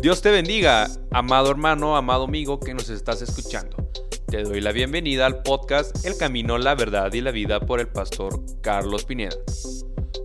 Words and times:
Dios 0.00 0.22
te 0.22 0.30
bendiga, 0.30 0.88
amado 1.10 1.50
hermano, 1.50 1.94
amado 1.94 2.24
amigo 2.24 2.58
que 2.58 2.72
nos 2.72 2.88
estás 2.88 3.20
escuchando. 3.20 3.76
Te 4.28 4.44
doy 4.44 4.62
la 4.62 4.72
bienvenida 4.72 5.26
al 5.26 5.42
podcast 5.42 6.06
El 6.06 6.16
Camino, 6.16 6.56
la 6.56 6.74
Verdad 6.74 7.12
y 7.12 7.20
la 7.20 7.32
Vida 7.32 7.60
por 7.60 7.80
el 7.80 7.88
pastor 7.88 8.42
Carlos 8.62 9.04
Pineda. 9.04 9.36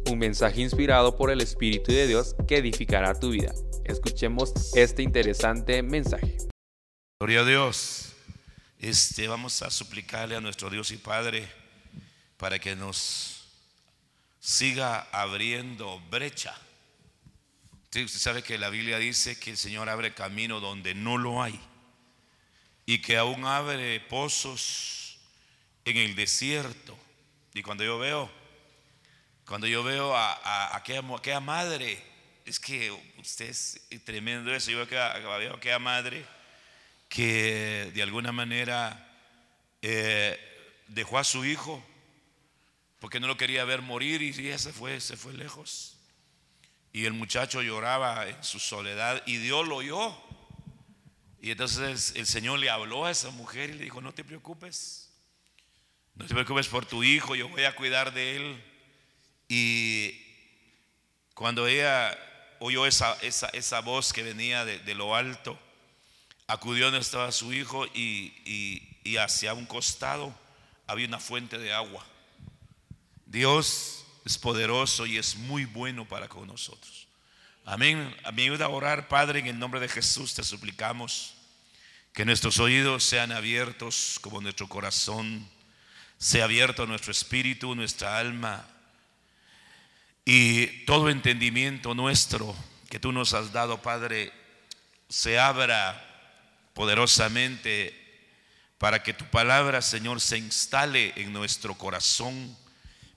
Un 0.09 0.17
mensaje 0.17 0.61
inspirado 0.61 1.17
por 1.17 1.29
el 1.29 1.41
Espíritu 1.41 1.91
de 1.91 2.07
Dios 2.07 2.37
que 2.47 2.59
edificará 2.59 3.19
tu 3.19 3.31
vida. 3.31 3.53
Escuchemos 3.83 4.53
este 4.75 5.03
interesante 5.03 5.83
mensaje. 5.83 6.37
Gloria 7.19 7.41
a 7.41 7.45
Dios. 7.45 8.13
Este, 8.79 9.27
vamos 9.27 9.61
a 9.61 9.69
suplicarle 9.69 10.37
a 10.37 10.41
nuestro 10.41 10.69
Dios 10.69 10.91
y 10.91 10.97
Padre 10.97 11.49
para 12.37 12.59
que 12.59 12.77
nos 12.77 13.43
siga 14.39 15.01
abriendo 15.11 15.99
brecha 16.09 16.55
usted 18.03 18.19
sabe 18.19 18.43
que 18.43 18.57
la 18.57 18.69
Biblia 18.69 18.99
dice 18.99 19.39
que 19.39 19.51
el 19.51 19.57
Señor 19.57 19.89
abre 19.89 20.13
camino 20.13 20.59
donde 20.59 20.93
no 20.93 21.17
lo 21.17 21.41
hay 21.41 21.59
y 22.85 23.01
que 23.01 23.17
aún 23.17 23.45
abre 23.45 23.99
pozos 24.01 25.17
en 25.85 25.97
el 25.97 26.15
desierto. 26.15 26.97
Y 27.53 27.61
cuando 27.63 27.83
yo 27.83 27.97
veo, 27.97 28.31
cuando 29.45 29.67
yo 29.67 29.83
veo 29.83 30.15
a, 30.15 30.75
aquella, 30.75 31.39
madre, 31.39 32.01
es 32.45 32.59
que 32.59 32.91
usted 33.17 33.49
es 33.49 33.81
tremendo 34.03 34.53
eso. 34.53 34.71
Yo 34.71 34.85
veo 34.85 35.01
a 35.01 35.55
aquella 35.55 35.79
madre 35.79 36.25
que 37.07 37.91
de 37.93 38.03
alguna 38.03 38.31
manera 38.31 39.07
eh, 39.81 40.37
dejó 40.87 41.17
a 41.17 41.23
su 41.23 41.45
hijo 41.45 41.83
porque 42.99 43.19
no 43.19 43.27
lo 43.27 43.37
quería 43.37 43.63
ver 43.65 43.81
morir 43.81 44.21
y 44.21 44.29
ella 44.29 44.57
se 44.57 44.73
fue, 44.73 44.99
se 44.99 45.15
fue 45.15 45.33
lejos. 45.33 45.94
Y 46.95 47.03
el 47.03 47.11
muchacho 47.11 47.61
lloraba 47.61 48.25
en 48.25 48.41
su 48.41 48.57
soledad 48.57 49.21
y 49.25 49.35
Dios 49.35 49.67
lo 49.67 49.75
oyó. 49.75 50.15
Y 51.41 51.51
entonces 51.51 52.13
el 52.15 52.25
Señor 52.25 52.59
le 52.59 52.69
habló 52.69 53.03
a 53.03 53.11
esa 53.11 53.31
mujer 53.31 53.69
y 53.69 53.73
le 53.73 53.83
dijo, 53.83 53.99
no 53.99 54.13
te 54.13 54.23
preocupes, 54.23 55.09
no 56.15 56.25
te 56.25 56.33
preocupes 56.33 56.69
por 56.69 56.85
tu 56.85 57.03
hijo, 57.03 57.35
yo 57.35 57.49
voy 57.49 57.65
a 57.65 57.75
cuidar 57.75 58.13
de 58.13 58.37
él. 58.37 58.63
Y 59.49 60.21
cuando 61.33 61.67
ella 61.67 62.17
oyó 62.59 62.85
esa, 62.85 63.17
esa, 63.21 63.49
esa 63.49 63.81
voz 63.81 64.13
que 64.13 64.23
venía 64.23 64.63
de, 64.63 64.95
lo 64.95 65.17
alto, 65.17 65.59
acudió 66.47 66.85
donde 66.85 67.01
estaba 67.01 67.29
su 67.33 67.51
hijo 67.51 67.85
y, 67.87 68.95
y 69.03 69.17
hacia 69.17 69.53
un 69.53 69.65
costado 69.65 70.33
había 70.87 71.09
una 71.09 71.19
fuente 71.19 71.57
de 71.57 71.73
agua. 71.73 72.05
Dios 73.25 74.04
es 74.25 74.37
poderoso 74.37 75.05
y 75.05 75.17
es 75.17 75.35
muy 75.35 75.65
bueno 75.65 76.07
para 76.07 76.27
con 76.27 76.47
nosotros. 76.47 77.07
Amén. 77.63 78.15
A 78.23 78.31
mí 78.31 78.43
ayuda 78.43 78.65
a 78.65 78.69
orar, 78.69 79.07
Padre, 79.07 79.39
en 79.39 79.47
el 79.47 79.59
nombre 79.59 79.79
de 79.79 79.87
Jesús 79.87 80.33
te 80.33 80.43
suplicamos 80.43 81.35
que 82.11 82.25
nuestros 82.25 82.59
oídos 82.59 83.03
sean 83.03 83.31
abiertos 83.31 84.17
como 84.21 84.41
nuestro 84.41 84.67
corazón 84.67 85.47
sea 86.17 86.45
abierto 86.45 86.85
nuestro 86.87 87.11
espíritu, 87.11 87.75
nuestra 87.75 88.17
alma 88.17 88.65
y 90.23 90.67
todo 90.85 91.09
entendimiento 91.09 91.93
nuestro 91.93 92.55
que 92.89 92.99
tú 92.99 93.11
nos 93.11 93.33
has 93.33 93.51
dado, 93.51 93.81
Padre, 93.81 94.31
se 95.09 95.37
abra 95.37 96.01
poderosamente 96.73 98.01
para 98.77 99.03
que 99.03 99.13
tu 99.13 99.25
palabra, 99.25 99.81
Señor, 99.81 100.21
se 100.21 100.37
instale 100.37 101.13
en 101.15 101.31
nuestro 101.31 101.75
corazón 101.75 102.57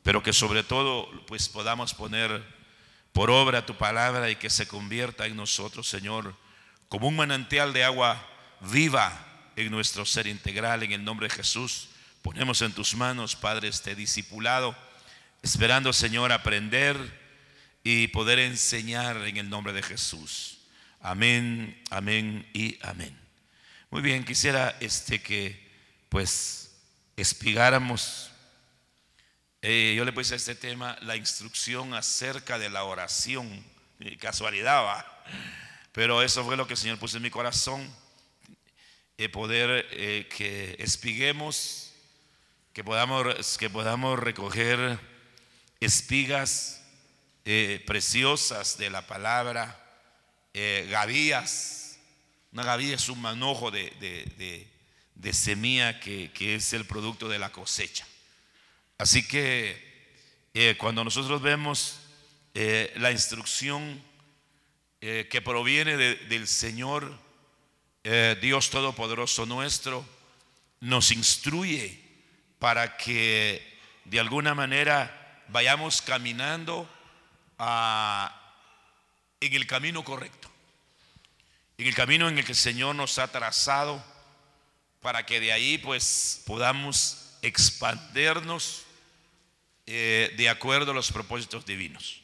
pero 0.03 0.23
que 0.23 0.33
sobre 0.33 0.63
todo 0.63 1.11
pues 1.27 1.49
podamos 1.49 1.95
poner 1.95 2.43
por 3.13 3.31
obra 3.31 3.67
tu 3.67 3.77
palabra 3.77 4.31
y 4.31 4.37
que 4.37 4.51
se 4.51 4.69
convierta 4.69 5.27
en 5.27 5.37
nosotros, 5.37 5.89
Señor, 5.89 6.37
como 6.89 7.09
un 7.09 7.17
manantial 7.17 7.73
de 7.73 7.85
agua 7.85 8.25
viva 8.61 9.27
en 9.57 9.71
nuestro 9.71 10.07
ser 10.07 10.27
integral, 10.27 10.83
en 10.83 10.93
el 10.93 11.05
nombre 11.05 11.29
de 11.29 11.35
Jesús. 11.35 11.89
Ponemos 12.23 12.63
en 12.63 12.73
tus 12.73 12.95
manos, 12.95 13.37
Padre, 13.37 13.69
este 13.69 13.95
discipulado, 13.95 14.77
esperando, 15.43 15.93
Señor, 15.93 16.33
aprender 16.33 16.97
y 17.83 18.09
poder 18.09 18.39
enseñar 18.39 19.17
en 19.27 19.37
el 19.37 19.51
nombre 19.51 19.73
de 19.73 19.83
Jesús. 19.83 20.59
Amén, 21.01 21.81
amén 21.91 22.49
y 22.53 22.79
amén. 22.83 23.19
Muy 23.91 24.03
bien, 24.03 24.25
quisiera 24.25 24.77
este 24.81 25.23
que 25.23 25.69
pues 26.09 26.73
espigáramos 27.17 28.31
eh, 29.71 29.95
yo 29.95 30.07
le 30.07 30.15
puse 30.15 30.33
a 30.33 30.39
este 30.39 30.55
tema 30.55 30.97
la 31.03 31.15
instrucción 31.15 31.93
acerca 31.93 32.59
de 32.59 32.71
la 32.71 32.85
oración. 32.85 33.63
Casualidad 34.19 34.83
va. 34.83 35.25
Pero 35.93 36.23
eso 36.23 36.43
fue 36.43 36.57
lo 36.57 36.67
que 36.67 36.73
el 36.73 36.79
Señor 36.79 36.99
puso 36.99 37.19
en 37.19 37.23
mi 37.23 37.29
corazón. 37.29 37.87
Eh, 39.19 39.29
poder 39.29 39.87
eh, 39.91 40.27
que 40.35 40.75
espiguemos, 40.79 41.93
que 42.73 42.83
podamos, 42.83 43.59
que 43.59 43.69
podamos 43.69 44.19
recoger 44.19 44.99
espigas 45.81 46.83
preciosas 47.85 48.79
de 48.79 48.89
la 48.89 49.07
palabra, 49.07 49.79
gavillas. 50.55 51.99
Una 52.53 52.65
gavilla 52.65 52.95
es 52.95 53.11
un 53.11 53.21
manojo 53.21 53.71
de, 53.71 54.67
semilla 55.33 56.01
que 56.01 56.55
es 56.55 56.73
el 56.73 56.87
producto 56.87 57.29
de 57.29 57.39
la 57.39 57.53
cosecha. 57.53 58.07
Así 58.99 59.23
que 59.23 59.81
eh, 60.55 60.75
cuando 60.77 61.05
nosotros 61.05 61.41
vemos 61.41 62.01
eh, 62.53 62.93
la 62.97 63.13
instrucción 63.13 64.03
eh, 65.01 65.29
que 65.31 65.41
proviene 65.41 65.97
del 65.97 66.49
Señor, 66.49 67.17
Dios 68.41 68.71
Todopoderoso 68.71 69.45
nuestro, 69.45 70.03
nos 70.81 71.11
instruye 71.11 72.01
para 72.59 72.97
que 72.97 73.79
de 74.07 74.19
alguna 74.19 74.55
manera 74.55 75.45
vayamos 75.49 76.01
caminando 76.01 76.89
en 77.59 79.53
el 79.53 79.67
camino 79.67 80.03
correcto, 80.05 80.49
en 81.77 81.87
el 81.87 81.95
camino 81.95 82.29
en 82.31 82.39
el 82.39 82.47
que 82.47 82.53
el 82.53 82.59
Señor 82.59 82.95
nos 82.95 83.19
ha 83.19 83.29
trazado, 83.31 84.03
para 85.03 85.27
que 85.27 85.39
de 85.39 85.53
ahí 85.53 85.77
pues 85.77 86.43
podamos 86.47 87.37
expandernos 87.43 88.87
eh, 89.91 90.35
de 90.37 90.51
acuerdo 90.51 90.91
a 90.91 90.95
los 90.95 91.11
propósitos 91.11 91.65
divinos. 91.65 92.21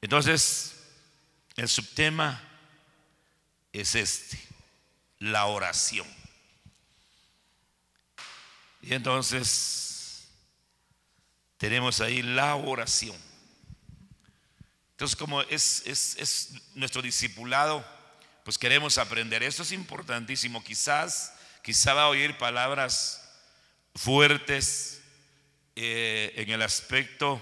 Entonces, 0.00 0.74
el 1.54 1.68
subtema 1.68 2.42
es 3.72 3.94
este, 3.94 4.36
la 5.20 5.46
oración. 5.46 6.08
Y 8.82 8.92
entonces 8.92 10.26
tenemos 11.58 12.00
ahí 12.00 12.22
la 12.22 12.56
oración. 12.56 13.16
Entonces, 14.90 15.14
como 15.14 15.42
es, 15.42 15.84
es, 15.86 16.16
es, 16.16 16.54
nuestro 16.74 17.02
discipulado, 17.02 17.86
pues 18.42 18.58
queremos 18.58 18.98
aprender. 18.98 19.44
Esto 19.44 19.62
es 19.62 19.70
importantísimo. 19.70 20.64
Quizás, 20.64 21.34
quizá 21.62 21.94
va 21.94 22.02
a 22.02 22.08
oír 22.08 22.36
palabras 22.36 23.22
fuertes, 23.94 24.99
eh, 25.82 26.34
en 26.36 26.50
el 26.50 26.60
aspecto 26.60 27.40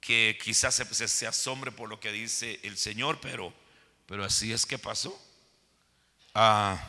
que 0.00 0.36
quizás 0.42 0.74
se, 0.74 1.08
se, 1.08 1.24
asombre 1.24 1.70
por 1.70 1.88
lo 1.88 2.00
que 2.00 2.10
dice 2.10 2.58
el 2.64 2.76
Señor, 2.76 3.20
pero, 3.20 3.54
pero 4.06 4.24
así 4.24 4.52
es 4.52 4.66
que 4.66 4.76
pasó. 4.76 5.16
Ah, 6.34 6.82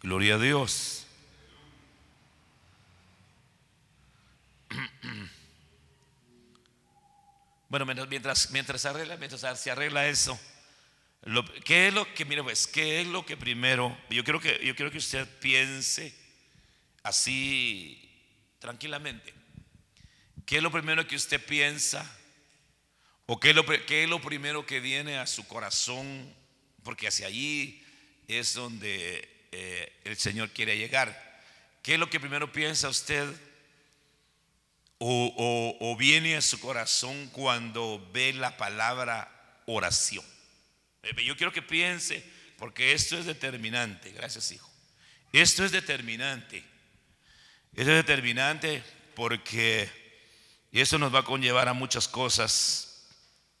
gloria 0.00 0.36
a 0.36 0.38
Dios. 0.38 0.99
Bueno, 7.70 7.86
mientras, 7.86 8.50
mientras, 8.50 8.82
se 8.82 9.70
arregla 9.70 10.08
eso, 10.08 10.40
¿qué 11.64 11.86
es 11.86 11.94
lo 11.94 12.12
que, 12.14 12.24
mire 12.24 12.42
pues, 12.42 12.66
qué 12.66 13.00
es 13.00 13.06
lo 13.06 13.24
que 13.24 13.36
primero, 13.36 13.96
yo 14.10 14.24
quiero 14.24 14.40
que, 14.40 14.60
yo 14.64 14.74
quiero 14.74 14.90
que 14.90 14.98
usted 14.98 15.24
piense 15.38 16.12
así 17.04 18.12
tranquilamente, 18.58 19.32
¿qué 20.46 20.56
es 20.56 20.62
lo 20.64 20.72
primero 20.72 21.06
que 21.06 21.14
usted 21.14 21.40
piensa? 21.46 22.04
¿O 23.26 23.38
qué 23.38 23.50
es 23.50 23.54
lo, 23.54 23.64
qué 23.64 24.02
es 24.02 24.10
lo 24.10 24.20
primero 24.20 24.66
que 24.66 24.80
viene 24.80 25.18
a 25.18 25.28
su 25.28 25.46
corazón? 25.46 26.34
Porque 26.82 27.06
hacia 27.06 27.28
allí 27.28 27.84
es 28.26 28.54
donde 28.54 29.46
eh, 29.52 30.00
el 30.02 30.16
Señor 30.16 30.50
quiere 30.50 30.76
llegar. 30.76 31.40
¿Qué 31.84 31.94
es 31.94 32.00
lo 32.00 32.10
que 32.10 32.18
primero 32.18 32.50
piensa 32.50 32.88
usted? 32.88 33.32
O, 35.02 35.96
viene 35.98 36.36
a 36.36 36.42
su 36.42 36.60
corazón 36.60 37.28
cuando 37.28 38.06
ve 38.12 38.32
la 38.34 38.56
palabra 38.56 39.62
oración. 39.66 40.24
Eh, 41.02 41.24
yo 41.24 41.36
quiero 41.36 41.52
que 41.52 41.62
piense, 41.62 42.24
porque 42.58 42.92
esto 42.92 43.16
es 43.18 43.24
determinante, 43.24 44.12
gracias 44.12 44.52
hijo. 44.52 44.70
Esto 45.32 45.64
es 45.64 45.72
determinante. 45.72 46.58
Eso 47.74 47.90
es 47.90 47.96
determinante 47.96 48.82
porque 49.14 49.88
eso 50.72 50.98
nos 50.98 51.14
va 51.14 51.20
a 51.20 51.24
conllevar 51.24 51.68
a 51.68 51.72
muchas 51.72 52.06
cosas 52.06 53.08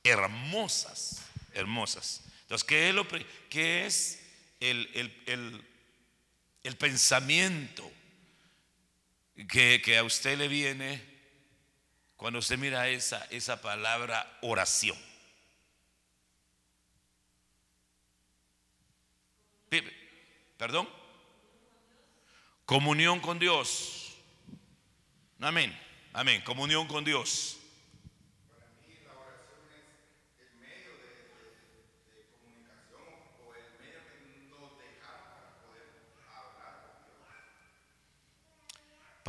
hermosas, 0.04 1.22
hermosas. 1.54 2.22
Entonces, 2.42 2.64
¿qué 2.64 2.88
es, 2.88 2.94
lo, 2.94 3.06
qué 3.48 3.86
es 3.86 4.20
el, 4.58 4.90
el, 5.26 5.64
el, 6.64 6.76
pensamiento 6.76 7.90
que, 9.48 9.80
que, 9.82 9.96
a 9.96 10.04
usted 10.04 10.36
le 10.36 10.48
viene 10.48 11.09
cuando 12.20 12.38
usted 12.40 12.58
mira 12.58 12.86
esa, 12.86 13.26
esa 13.30 13.62
palabra 13.62 14.38
oración? 14.42 14.98
¿Perdón? 20.58 20.86
Comunión 22.66 23.20
con 23.20 23.38
Dios. 23.38 24.18
Amén. 25.40 25.74
Amén. 26.12 26.42
Comunión 26.42 26.86
con 26.88 27.06
Dios. 27.06 27.58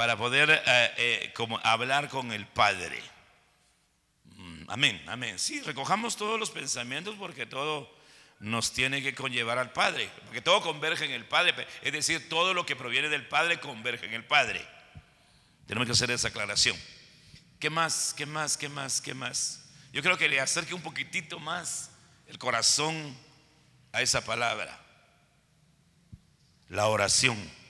Para 0.01 0.17
poder 0.17 0.49
eh, 0.49 0.93
eh, 0.97 1.33
como 1.35 1.59
hablar 1.59 2.09
con 2.09 2.31
el 2.31 2.47
Padre. 2.47 2.99
Mm, 4.35 4.63
amén, 4.67 5.03
amén. 5.05 5.37
Sí, 5.37 5.61
recojamos 5.61 6.17
todos 6.17 6.39
los 6.39 6.49
pensamientos 6.49 7.15
porque 7.19 7.45
todo 7.45 7.87
nos 8.39 8.73
tiene 8.73 9.03
que 9.03 9.13
conllevar 9.13 9.59
al 9.59 9.71
Padre, 9.73 10.09
porque 10.25 10.41
todo 10.41 10.59
converge 10.63 11.05
en 11.05 11.11
el 11.11 11.25
Padre, 11.25 11.53
es 11.83 11.93
decir, 11.93 12.29
todo 12.29 12.55
lo 12.55 12.65
que 12.65 12.75
proviene 12.75 13.09
del 13.09 13.27
Padre 13.27 13.59
converge 13.59 14.07
en 14.07 14.15
el 14.15 14.25
Padre. 14.25 14.67
Tenemos 15.67 15.85
que 15.85 15.91
hacer 15.91 16.09
esa 16.09 16.29
aclaración. 16.29 16.75
¿Qué 17.59 17.69
más? 17.69 18.15
¿Qué 18.17 18.25
más? 18.25 18.57
¿Qué 18.57 18.69
más? 18.69 19.01
¿Qué 19.01 19.13
más? 19.13 19.69
Yo 19.93 20.01
creo 20.01 20.17
que 20.17 20.29
le 20.29 20.39
acerque 20.39 20.73
un 20.73 20.81
poquitito 20.81 21.39
más 21.39 21.91
el 22.25 22.39
corazón 22.39 23.15
a 23.91 24.01
esa 24.01 24.25
palabra. 24.25 24.79
La 26.69 26.87
oración. 26.87 27.60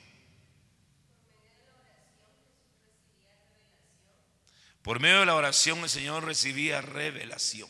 Por 4.84 5.00
medio 5.00 5.20
de 5.20 5.26
la 5.28 5.36
oración 5.36 5.80
el 5.80 5.90
Señor 5.90 6.26
recibía 6.26 6.82
revelación. 6.82 7.70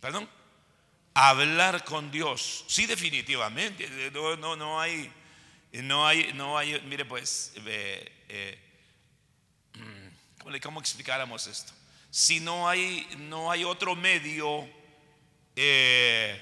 ¿Perdón? 0.00 0.28
Hablar 1.12 1.84
con 1.84 2.10
Dios. 2.10 2.64
Sí, 2.68 2.86
definitivamente. 2.86 4.10
No, 4.12 4.36
no, 4.36 4.56
no 4.56 4.80
hay, 4.80 5.12
no 5.72 6.06
hay, 6.06 6.32
no 6.32 6.56
hay, 6.56 6.80
mire 6.82 7.04
pues, 7.04 7.52
eh, 7.66 8.12
eh, 8.28 8.58
¿cómo 10.62 10.80
explicáramos 10.80 11.46
esto? 11.46 11.72
Si 12.10 12.40
no 12.40 12.66
hay, 12.68 13.06
no 13.18 13.50
hay 13.50 13.64
otro 13.64 13.94
medio, 13.94 14.66
eh, 15.54 16.40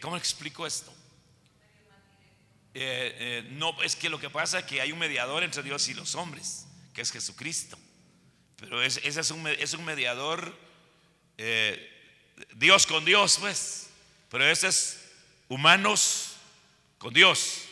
¿cómo 0.00 0.16
explico 0.16 0.66
esto? 0.66 0.95
Eh, 2.78 3.16
eh, 3.18 3.48
no, 3.52 3.74
es 3.82 3.96
que 3.96 4.10
lo 4.10 4.20
que 4.20 4.28
pasa 4.28 4.58
es 4.58 4.66
que 4.66 4.82
hay 4.82 4.92
un 4.92 4.98
mediador 4.98 5.42
entre 5.42 5.62
Dios 5.62 5.88
y 5.88 5.94
los 5.94 6.14
hombres, 6.14 6.66
que 6.92 7.00
es 7.00 7.10
Jesucristo. 7.10 7.78
Pero 8.56 8.82
ese 8.82 9.00
es, 9.08 9.30
un, 9.30 9.46
es 9.46 9.72
un 9.72 9.82
mediador, 9.82 10.54
eh, 11.38 11.90
Dios 12.54 12.86
con 12.86 13.06
Dios, 13.06 13.38
pues. 13.40 13.88
Pero 14.28 14.44
ese 14.44 14.68
es 14.68 15.06
humanos 15.48 16.34
con 16.98 17.14
Dios. 17.14 17.62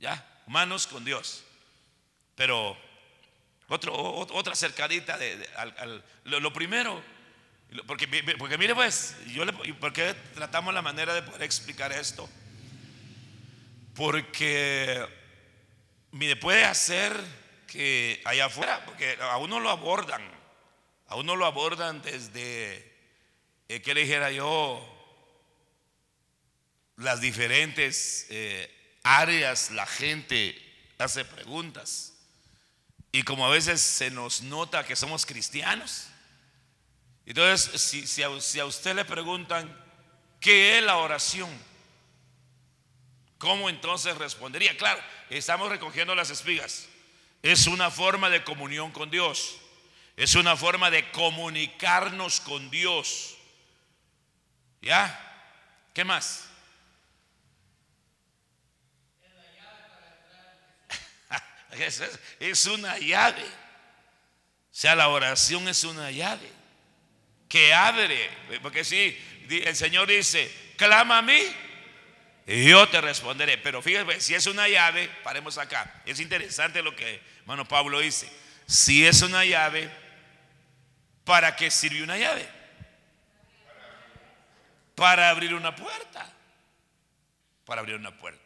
¿Ya? 0.00 0.26
Humanos 0.46 0.86
con 0.86 1.04
Dios. 1.04 1.44
Pero 2.36 2.74
otro, 3.68 3.92
otra 3.94 4.54
cercadita 4.54 5.18
de, 5.18 5.46
lo, 6.24 6.52
primero, 6.54 7.02
porque, 7.86 8.08
porque 8.38 8.56
mire 8.56 8.74
pues, 8.74 9.14
yo 9.26 9.44
le, 9.44 9.52
¿por 9.74 9.92
qué 9.92 10.14
tratamos 10.34 10.72
la 10.72 10.80
manera 10.80 11.12
de 11.12 11.20
poder 11.20 11.42
explicar 11.42 11.92
esto? 11.92 12.26
Porque, 13.96 15.08
mire, 16.10 16.36
puede 16.36 16.64
hacer 16.64 17.18
que 17.66 18.20
allá 18.26 18.44
afuera, 18.44 18.84
porque 18.84 19.16
a 19.18 19.38
uno 19.38 19.58
lo 19.58 19.70
abordan, 19.70 20.22
a 21.08 21.16
uno 21.16 21.34
lo 21.34 21.46
abordan 21.46 22.02
desde, 22.02 22.94
eh, 23.68 23.80
que 23.80 23.94
le 23.94 24.02
dijera 24.02 24.30
yo, 24.30 24.86
las 26.96 27.22
diferentes 27.22 28.26
eh, 28.28 28.70
áreas, 29.02 29.70
la 29.70 29.86
gente 29.86 30.60
hace 30.98 31.24
preguntas. 31.24 32.12
Y 33.12 33.22
como 33.22 33.46
a 33.46 33.50
veces 33.50 33.80
se 33.80 34.10
nos 34.10 34.42
nota 34.42 34.84
que 34.84 34.94
somos 34.94 35.24
cristianos, 35.24 36.08
entonces 37.24 37.80
si, 37.80 38.06
si, 38.06 38.22
si 38.40 38.60
a 38.60 38.66
usted 38.66 38.94
le 38.94 39.06
preguntan, 39.06 39.74
¿qué 40.38 40.76
es 40.78 40.84
la 40.84 40.98
oración? 40.98 41.48
¿Cómo 43.38 43.68
entonces 43.68 44.16
respondería? 44.16 44.76
Claro, 44.76 45.02
estamos 45.28 45.68
recogiendo 45.68 46.14
las 46.14 46.30
espigas. 46.30 46.88
Es 47.42 47.66
una 47.66 47.90
forma 47.90 48.30
de 48.30 48.42
comunión 48.44 48.90
con 48.92 49.10
Dios. 49.10 49.58
Es 50.16 50.34
una 50.34 50.56
forma 50.56 50.90
de 50.90 51.10
comunicarnos 51.10 52.40
con 52.40 52.70
Dios. 52.70 53.36
¿Ya? 54.80 55.22
¿Qué 55.92 56.04
más? 56.04 56.48
es 62.40 62.66
una 62.66 62.98
llave. 62.98 63.44
O 63.44 64.78
sea, 64.78 64.94
la 64.94 65.08
oración 65.08 65.68
es 65.68 65.84
una 65.84 66.10
llave 66.10 66.50
que 67.48 67.74
abre. 67.74 68.30
Porque 68.62 68.82
si 68.82 69.16
el 69.48 69.76
Señor 69.76 70.08
dice, 70.08 70.50
clama 70.76 71.18
a 71.18 71.22
mí 71.22 71.42
yo 72.46 72.88
te 72.88 73.00
responderé. 73.00 73.58
Pero 73.58 73.82
fíjate, 73.82 74.20
si 74.20 74.34
es 74.34 74.46
una 74.46 74.68
llave, 74.68 75.08
paremos 75.24 75.58
acá. 75.58 76.02
Es 76.06 76.20
interesante 76.20 76.82
lo 76.82 76.94
que 76.94 77.20
hermano 77.40 77.66
Pablo 77.66 78.00
dice. 78.00 78.30
Si 78.66 79.06
es 79.06 79.22
una 79.22 79.44
llave, 79.44 79.90
¿para 81.24 81.54
qué 81.56 81.70
sirve 81.70 82.02
una 82.02 82.18
llave? 82.18 82.48
Para 84.94 85.30
abrir 85.30 85.54
una 85.54 85.74
puerta. 85.74 86.32
Para 87.64 87.80
abrir 87.80 87.96
una 87.96 88.16
puerta. 88.16 88.42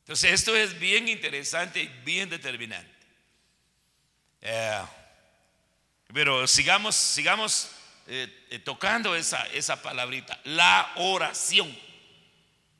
Entonces 0.00 0.32
esto 0.32 0.54
es 0.54 0.78
bien 0.78 1.08
interesante 1.08 1.80
y 1.80 1.88
bien 2.04 2.28
determinante. 2.28 2.94
Eh, 4.40 4.82
pero 6.12 6.46
sigamos, 6.46 6.94
sigamos 6.94 7.70
eh, 8.06 8.46
eh, 8.50 8.60
tocando 8.60 9.16
esa, 9.16 9.44
esa 9.48 9.82
palabrita, 9.82 10.38
la 10.44 10.92
oración. 10.96 11.76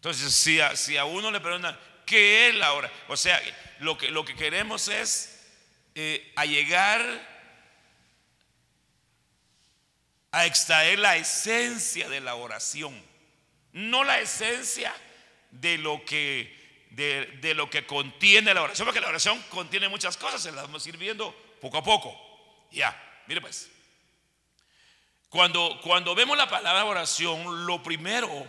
Entonces, 0.07 0.37
si 0.37 0.61
a, 0.61 0.77
si 0.77 0.97
a 0.97 1.05
uno 1.05 1.33
le 1.33 1.41
preguntan, 1.41 1.77
¿qué 2.05 2.49
es 2.49 2.55
la 2.55 2.75
oración? 2.75 3.01
O 3.09 3.17
sea, 3.17 3.43
lo 3.81 3.99
que, 3.99 4.13
lo 4.13 4.25
que 4.25 4.37
queremos 4.37 4.87
es 4.87 5.45
eh, 5.97 6.33
a 6.37 6.45
llegar 6.45 7.03
a 10.31 10.47
extraer 10.47 11.01
la 11.01 11.17
esencia 11.17 12.09
de 12.09 12.21
la 12.21 12.37
oración, 12.37 12.95
no 13.73 14.05
la 14.05 14.21
esencia 14.21 14.95
de 15.51 15.77
lo 15.77 16.05
que, 16.05 16.87
de, 16.91 17.27
de 17.41 17.55
lo 17.55 17.69
que 17.69 17.85
contiene 17.85 18.55
la 18.55 18.63
oración, 18.63 18.87
porque 18.87 19.01
la 19.01 19.09
oración 19.09 19.43
contiene 19.51 19.89
muchas 19.89 20.17
cosas, 20.17 20.41
se 20.41 20.53
las 20.53 20.67
vamos 20.67 20.87
a 20.87 20.89
ir 20.89 20.99
viendo 20.99 21.35
poco 21.61 21.79
a 21.79 21.83
poco. 21.83 22.69
Ya, 22.71 22.97
mire 23.27 23.41
pues. 23.41 23.69
Cuando, 25.31 25.81
cuando 25.83 26.15
vemos 26.15 26.39
la 26.39 26.49
palabra 26.49 26.85
oración, 26.85 27.67
lo 27.67 27.83
primero 27.83 28.47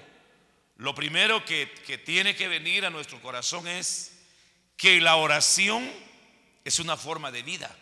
lo 0.77 0.93
primero 0.93 1.43
que, 1.43 1.65
tiene 2.05 2.35
que 2.35 2.47
venir 2.47 2.85
a 2.85 2.91
nuestro 2.91 3.19
corazón 3.21 3.67
es 3.67 4.13
que 4.75 5.01
la 5.01 5.15
oración 5.15 5.91
es 6.63 6.79
una 6.79 6.95
forma 6.95 7.31
de 7.31 7.41
vida. 7.41 7.75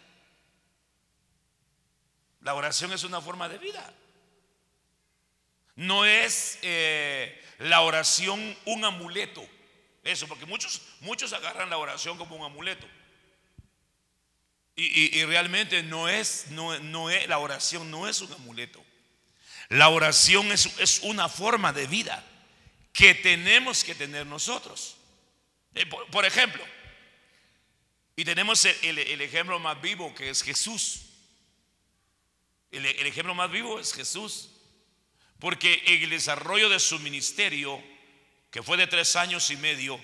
La 2.39 2.53
oración 2.53 2.93
es 2.93 3.03
una 3.03 3.19
forma 3.19 3.49
de 3.49 3.57
vida. 3.57 3.93
No 5.75 6.05
es 6.05 6.57
eh, 6.61 7.43
la 7.59 7.81
oración 7.81 8.57
un 8.63 8.85
amuleto. 8.85 9.45
Eso, 10.01 10.25
porque 10.27 10.45
muchos, 10.45 10.81
muchos 11.01 11.33
agarran 11.33 11.69
la 11.69 11.77
oración 11.77 12.17
como 12.17 12.37
un 12.37 12.45
amuleto. 12.45 12.87
Y, 14.77 15.23
realmente 15.23 15.83
no 15.83 16.09
es, 16.09 16.47
no, 16.49 16.77
no 16.79 17.09
es, 17.09 17.27
la 17.29 17.39
oración 17.39 17.91
no 17.91 18.07
es 18.07 18.21
un 18.21 18.31
amuleto. 18.33 18.83
La 19.69 19.89
oración 19.89 20.51
es, 20.51 20.79
es 20.79 20.99
una 20.99 21.27
forma 21.27 21.71
de 21.73 21.87
vida 21.87 22.23
que 22.95 23.13
tenemos 23.13 23.83
que 23.83 23.93
tener 23.93 24.25
nosotros. 24.25 24.95
Eh, 25.75 25.85
por, 25.85 26.25
ejemplo, 26.25 26.63
y 28.15 28.23
tenemos 28.23 28.63
el, 28.63 29.21
ejemplo 29.21 29.59
más 29.59 29.81
vivo 29.81 30.15
que 30.15 30.29
es 30.29 30.41
Jesús. 30.41 31.01
El, 32.71 32.85
ejemplo 32.85 33.35
más 33.35 33.51
vivo 33.51 33.81
es 33.81 33.93
Jesús. 33.93 34.49
Porque 35.39 35.83
en 35.85 36.03
el 36.03 36.09
desarrollo 36.09 36.69
de 36.69 36.79
su 36.79 36.97
ministerio 36.99 37.83
que 38.49 38.63
fue 38.63 38.77
de 38.77 38.87
tres 38.87 39.17
años 39.17 39.51
y 39.51 39.57
medio, 39.57 39.99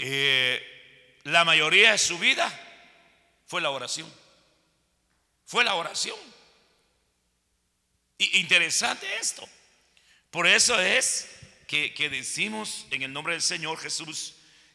eh, 0.00 1.20
la 1.22 1.44
mayoría 1.44 1.92
de 1.92 1.98
su 1.98 2.18
vida 2.18 2.50
fue 3.46 3.60
la 3.60 3.70
oración. 3.70 4.12
Fue 5.44 5.62
la 5.62 5.76
oración. 5.76 6.18
Y 8.18 8.40
interesante 8.40 9.06
esto. 9.18 9.48
Por 10.32 10.48
eso 10.48 10.78
es 10.80 11.35
que, 11.66 12.08
decimos 12.10 12.86
en 12.90 13.02
el 13.02 13.12
nombre 13.12 13.34
del 13.34 13.42
Señor 13.42 13.78
Jesús 13.78 14.34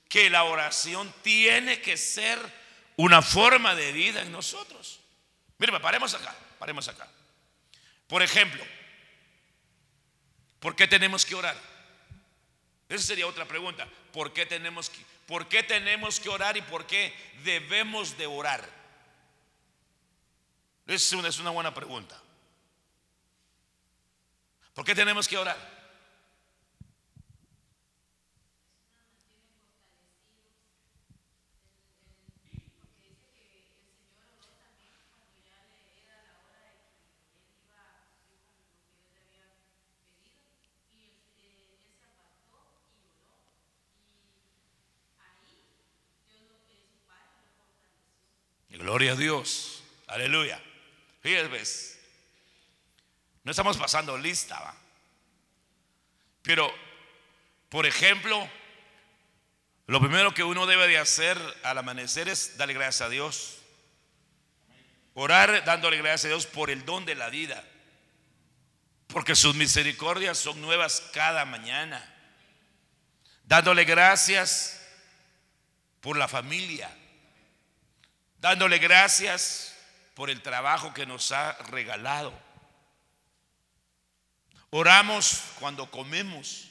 que 0.10 0.30
la 0.30 0.44
oración 0.44 1.14
tiene 1.22 1.82
que 1.82 1.96
ser 1.96 2.38
una 2.98 3.22
forma 3.22 3.76
de 3.76 3.92
vida 3.94 4.22
en 4.22 4.32
nosotros. 4.32 5.00
Mire, 5.58 5.80
paremos 5.80 6.14
acá, 6.14 6.36
paremos 6.60 6.88
acá. 6.88 7.08
Por 8.08 8.22
ejemplo, 8.22 8.64
¿por 10.60 10.76
qué 10.76 10.88
tenemos 10.88 11.26
que 11.26 11.36
orar? 11.36 11.56
Esa 12.90 13.08
sería 13.08 13.26
otra 13.26 13.46
pregunta. 13.46 13.88
¿Por 14.12 14.34
qué 14.34 14.46
tenemos 14.46 14.90
que, 14.90 15.00
por 15.26 15.48
qué 15.48 15.64
tenemos 15.64 16.20
que 16.20 16.28
orar 16.28 16.58
y 16.58 16.62
por 16.62 16.86
qué 16.86 17.14
debemos 17.46 18.18
de 18.18 18.28
orar? 18.28 18.68
Esa 20.88 21.26
es 21.26 21.40
una 21.40 21.52
buena 21.52 21.74
pregunta. 21.74 22.22
¿Por 24.74 24.84
qué 24.84 24.94
tenemos 24.94 25.26
que 25.28 25.38
orar? 25.38 25.81
Gloria 48.92 49.14
a 49.14 49.16
Dios. 49.16 49.84
Aleluya. 50.08 50.62
Fíjense, 51.22 51.98
no 53.46 53.52
estamos 53.52 53.78
pasando 53.78 54.18
lista, 54.18 54.60
¿va? 54.60 54.76
Pero, 56.42 56.70
por 57.70 57.86
ejemplo, 57.86 58.50
lo 59.88 60.02
primero 60.02 60.34
que 60.34 60.44
uno 60.44 60.66
debe 60.66 60.90
de 60.90 60.98
hacer 60.98 61.38
al 61.64 61.78
amanecer 61.78 62.28
es 62.28 62.58
darle 62.58 62.74
gracias 62.74 63.00
a 63.00 63.10
Dios. 63.10 63.60
Orar 65.14 65.64
dándole 65.64 65.96
gracias 65.96 66.26
a 66.26 66.28
Dios 66.28 66.46
por 66.46 66.70
el 66.70 66.84
don 66.84 67.06
de 67.06 67.16
la 67.16 67.30
vida. 67.30 67.64
Porque 69.08 69.36
sus 69.36 69.56
misericordias 69.56 70.38
son 70.38 70.60
nuevas 70.60 71.00
cada 71.14 71.46
mañana. 71.46 72.14
Dándole 73.46 73.86
gracias 73.86 74.86
por 76.02 76.18
la 76.18 76.28
familia 76.28 76.94
dándole 78.42 78.80
gracias 78.80 79.78
por 80.16 80.30
el 80.30 80.42
trabajo 80.42 80.94
que 80.94 81.06
nos 81.06 81.32
ha 81.32 81.54
regalado. 81.70 82.34
Oramos 84.72 85.44
cuando 85.60 85.90
comemos. 85.92 86.70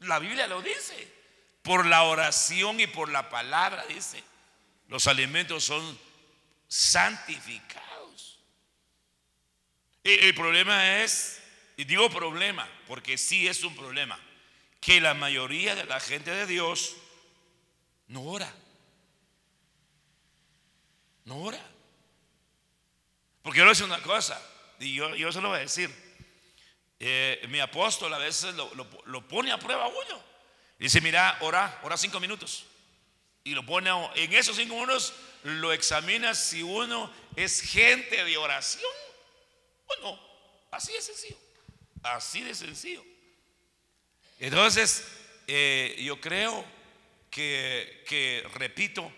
La 0.00 0.18
Biblia 0.18 0.46
lo 0.46 0.62
dice. 0.62 1.20
Por 1.62 1.84
la 1.84 2.04
oración 2.04 2.80
y 2.80 2.86
por 2.86 3.10
la 3.10 3.28
palabra, 3.28 3.84
dice. 3.86 4.24
Los 4.88 5.06
alimentos 5.06 5.64
son 5.64 5.98
santificados. 6.66 8.38
Y 10.02 10.24
el 10.24 10.34
problema 10.34 11.02
es, 11.02 11.42
y 11.76 11.84
digo 11.84 12.08
problema, 12.08 12.66
porque 12.86 13.18
sí 13.18 13.46
es 13.46 13.62
un 13.62 13.76
problema, 13.76 14.18
que 14.80 15.00
la 15.00 15.12
mayoría 15.12 15.74
de 15.74 15.84
la 15.84 16.00
gente 16.00 16.30
de 16.30 16.46
Dios 16.46 16.96
no 18.08 18.22
ora. 18.22 18.50
No 21.24 21.38
ora. 21.42 21.60
Porque 23.42 23.58
yo 23.58 23.64
le 23.64 23.72
voy 23.72 23.82
una 23.82 24.02
cosa, 24.02 24.40
y 24.78 24.94
yo, 24.94 25.14
yo 25.14 25.32
se 25.32 25.40
lo 25.40 25.48
voy 25.48 25.58
a 25.58 25.62
decir. 25.62 25.90
Eh, 26.98 27.46
mi 27.48 27.60
apóstol 27.60 28.12
a 28.12 28.18
veces 28.18 28.54
lo, 28.54 29.28
pone 29.28 29.50
a 29.52 29.58
prueba 29.58 29.84
a 29.84 29.88
uno. 29.88 30.22
Dice, 30.78 31.00
mira, 31.00 31.38
ora, 31.40 31.80
ora 31.82 31.96
cinco 31.96 32.20
minutos. 32.20 32.66
Y 33.42 33.54
lo 33.54 33.64
pone 33.64 33.90
en 34.16 34.32
esos 34.34 34.56
cinco 34.56 34.74
minutos, 34.74 35.14
lo 35.44 35.72
examina 35.72 36.34
si 36.34 36.62
uno 36.62 37.10
es 37.36 37.62
gente 37.62 38.22
de 38.22 38.36
oración 38.36 38.92
o 39.86 39.96
no. 40.02 40.20
Así 40.70 40.92
de 40.92 41.00
sencillo. 41.00 41.38
Así 42.02 42.42
de 42.42 42.54
sencillo. 42.54 43.02
Entonces, 44.38 45.06
eh, 45.46 45.96
yo 46.00 46.20
creo 46.20 46.64
que, 47.30 48.04
que, 48.06 48.46
repito, 48.54 49.10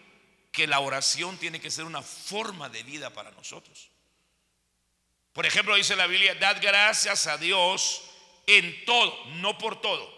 que 0.53 0.67
la 0.67 0.81
oración 0.81 1.39
tiene 1.39 1.61
que 1.61 1.71
ser 1.71 1.85
una 1.85 2.03
forma 2.03 2.69
de 2.69 2.83
vida 2.83 3.11
para 3.11 3.31
nosotros. 3.33 3.91
Por 5.33 5.47
ejemplo, 5.47 5.75
dice 5.75 5.97
la 5.97 6.07
Biblia, 6.07 6.35
dad 6.35 6.59
gracias 6.61 7.27
a 7.27 7.39
Dios 7.39 8.03
en 8.47 8.85
todo, 8.85 9.25
no 9.37 9.57
por 9.57 9.81
todo, 9.81 10.13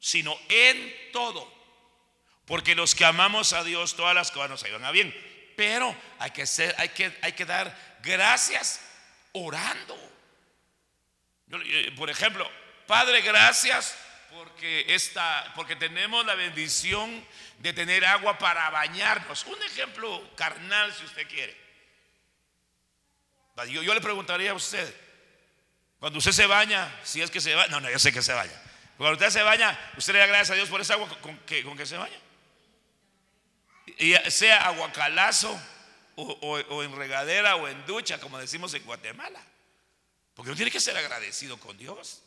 sino 0.00 0.36
en 0.48 1.12
todo. 1.12 1.52
Porque 2.46 2.74
los 2.74 2.94
que 2.94 3.04
amamos 3.04 3.52
a 3.52 3.62
Dios, 3.64 3.96
todas 3.96 4.14
las 4.14 4.30
cosas 4.30 4.50
nos 4.50 4.64
ayudan 4.64 4.86
a 4.86 4.90
bien. 4.90 5.14
Pero 5.56 5.94
hay 6.18 6.30
que, 6.30 6.46
ser, 6.46 6.74
hay 6.78 6.88
que, 6.88 7.16
hay 7.22 7.32
que 7.32 7.44
dar 7.44 7.98
gracias 8.02 8.80
orando. 9.32 9.96
Eh, 11.52 11.92
por 11.96 12.08
ejemplo, 12.08 12.50
Padre, 12.86 13.20
gracias 13.20 13.94
porque, 14.34 14.84
esta, 14.88 15.52
porque 15.54 15.76
tenemos 15.76 16.26
la 16.26 16.34
bendición 16.34 17.24
de 17.58 17.72
tener 17.72 18.04
agua 18.04 18.38
para 18.38 18.68
bañarnos. 18.70 19.44
Un 19.46 19.62
ejemplo 19.62 20.30
carnal, 20.36 20.92
si 20.92 21.04
usted 21.04 21.26
quiere. 21.28 21.56
Yo, 23.68 23.82
yo 23.82 23.94
le 23.94 24.00
preguntaría 24.00 24.50
a 24.50 24.54
usted, 24.54 24.92
cuando 26.00 26.18
usted 26.18 26.32
se 26.32 26.46
baña, 26.46 26.92
si 27.04 27.22
es 27.22 27.30
que 27.30 27.40
se 27.40 27.54
baña, 27.54 27.68
no, 27.68 27.80
no, 27.80 27.90
yo 27.90 27.98
sé 27.98 28.12
que 28.12 28.22
se 28.22 28.32
baña. 28.32 28.52
Cuando 28.98 29.14
usted 29.14 29.30
se 29.30 29.42
baña, 29.42 29.78
usted 29.96 30.12
le 30.12 30.18
da 30.18 30.26
gracias 30.26 30.50
a 30.50 30.54
Dios 30.54 30.68
por 30.68 30.80
esa 30.80 30.94
agua 30.94 31.08
con 31.20 31.38
que, 31.40 31.62
con 31.62 31.86
se 31.86 31.96
baña. 31.96 32.18
Y 33.98 34.14
sea 34.30 34.66
aguacalazo 34.66 35.58
o, 36.16 36.24
o 36.24 36.82
en 36.82 36.96
regadera 36.96 37.56
o 37.56 37.68
en 37.68 37.86
ducha, 37.86 38.18
como 38.18 38.38
decimos 38.38 38.74
en 38.74 38.84
Guatemala. 38.84 39.40
Porque 40.34 40.50
uno 40.50 40.56
tiene 40.56 40.72
que 40.72 40.80
ser 40.80 40.96
agradecido 40.96 41.58
con 41.58 41.78
Dios. 41.78 42.24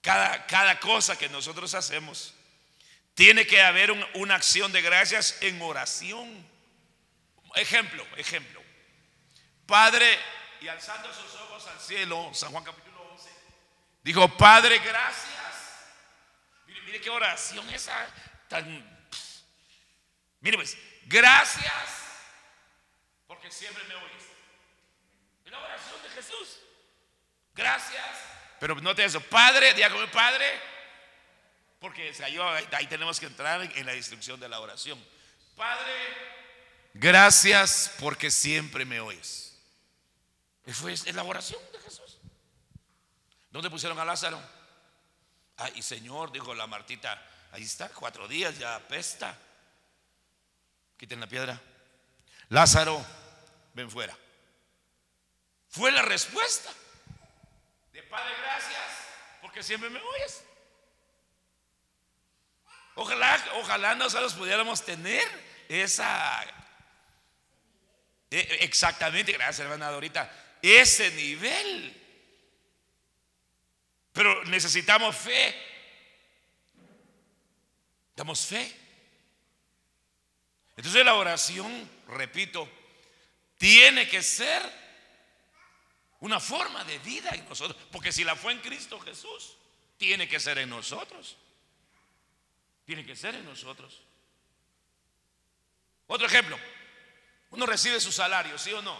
Cada, 0.00 0.78
cosa 0.80 1.18
que 1.18 1.28
nosotros 1.28 1.74
hacemos, 1.74 2.34
tiene 3.14 3.46
que 3.46 3.60
haber 3.62 3.90
una 4.14 4.36
acción 4.36 4.72
de 4.72 4.80
gracias 4.80 5.36
en 5.40 5.60
oración. 5.60 6.46
Ejemplo, 7.54 8.06
ejemplo. 8.16 8.62
Padre, 9.66 10.18
y 10.60 10.68
alzando 10.68 11.12
sus 11.12 11.34
ojos 11.34 11.66
al 11.66 11.80
cielo, 11.80 12.30
San 12.32 12.52
Juan 12.52 12.64
capítulo 12.64 13.02
11, 13.12 13.28
dijo, 14.02 14.28
Padre, 14.36 14.78
gracias. 14.78 15.36
Mire, 16.66 16.80
mire 16.82 17.00
qué 17.00 17.10
oración 17.10 17.68
esa 17.70 18.06
tan... 18.48 18.96
Mire 20.40 20.56
pues, 20.56 20.78
gracias, 21.06 21.66
porque 23.26 23.50
siempre 23.50 23.82
me 23.84 23.96
oyes. 23.96 24.22
Es 25.44 25.50
la 25.50 25.58
oración 25.58 26.02
de 26.02 26.10
Jesús. 26.10 26.60
Gracias 27.54 28.37
pero 28.60 28.74
note 28.76 29.04
eso, 29.04 29.20
Padre, 29.20 29.74
diga 29.74 29.90
Padre, 30.12 30.46
porque 31.80 32.12
ahí 32.72 32.86
tenemos 32.86 33.20
que 33.20 33.26
entrar 33.26 33.62
en 33.62 33.86
la 33.86 33.94
instrucción 33.94 34.40
de 34.40 34.48
la 34.48 34.60
oración. 34.60 35.02
Padre, 35.56 35.92
gracias 36.94 37.94
porque 37.98 38.30
siempre 38.30 38.84
me 38.84 39.00
oyes. 39.00 39.56
Fue 40.66 40.92
es 40.92 41.14
la 41.14 41.22
oración 41.22 41.60
de 41.72 41.80
Jesús. 41.80 42.18
¿Dónde 43.50 43.70
pusieron 43.70 43.98
a 43.98 44.04
Lázaro? 44.04 44.40
Ay, 45.56 45.82
Señor, 45.82 46.30
dijo 46.30 46.54
la 46.54 46.66
Martita, 46.66 47.20
ahí 47.52 47.62
está, 47.62 47.88
cuatro 47.88 48.28
días 48.28 48.58
ya 48.58 48.76
apesta. 48.76 49.36
Quiten 50.96 51.20
la 51.20 51.26
piedra. 51.26 51.60
Lázaro, 52.50 53.04
ven 53.74 53.90
fuera. 53.90 54.16
Fue 55.68 55.90
la 55.92 56.02
respuesta. 56.02 56.70
Padre, 58.10 58.34
gracias, 58.40 59.08
porque 59.40 59.62
siempre 59.62 59.90
me 59.90 60.00
oyes. 60.00 60.44
Ojalá, 62.94 63.44
ojalá 63.54 63.94
nosotros 63.94 64.34
pudiéramos 64.34 64.84
tener 64.84 65.24
esa, 65.68 66.44
e, 68.30 68.58
exactamente, 68.60 69.32
gracias 69.32 69.60
hermana 69.60 69.90
Dorita, 69.90 70.30
ese 70.60 71.10
nivel. 71.12 71.94
Pero 74.12 74.44
necesitamos 74.44 75.16
fe. 75.16 75.54
Damos 78.16 78.44
fe. 78.46 78.74
Entonces 80.76 81.04
la 81.04 81.14
oración, 81.14 81.88
repito, 82.08 82.68
tiene 83.56 84.08
que 84.08 84.22
ser 84.22 84.87
una 86.20 86.40
forma 86.40 86.84
de 86.84 86.98
vida 87.00 87.30
en 87.30 87.48
nosotros. 87.48 87.80
Porque 87.90 88.12
si 88.12 88.24
la 88.24 88.36
fue 88.36 88.52
en 88.52 88.60
Cristo 88.60 88.98
Jesús, 89.00 89.56
tiene 89.96 90.28
que 90.28 90.40
ser 90.40 90.58
en 90.58 90.70
nosotros. 90.70 91.36
Tiene 92.84 93.04
que 93.04 93.16
ser 93.16 93.34
en 93.34 93.44
nosotros. 93.44 94.00
Otro 96.06 96.26
ejemplo, 96.26 96.58
uno 97.50 97.66
recibe 97.66 98.00
su 98.00 98.10
salario, 98.10 98.56
¿sí 98.58 98.72
o 98.72 98.80
no? 98.80 98.98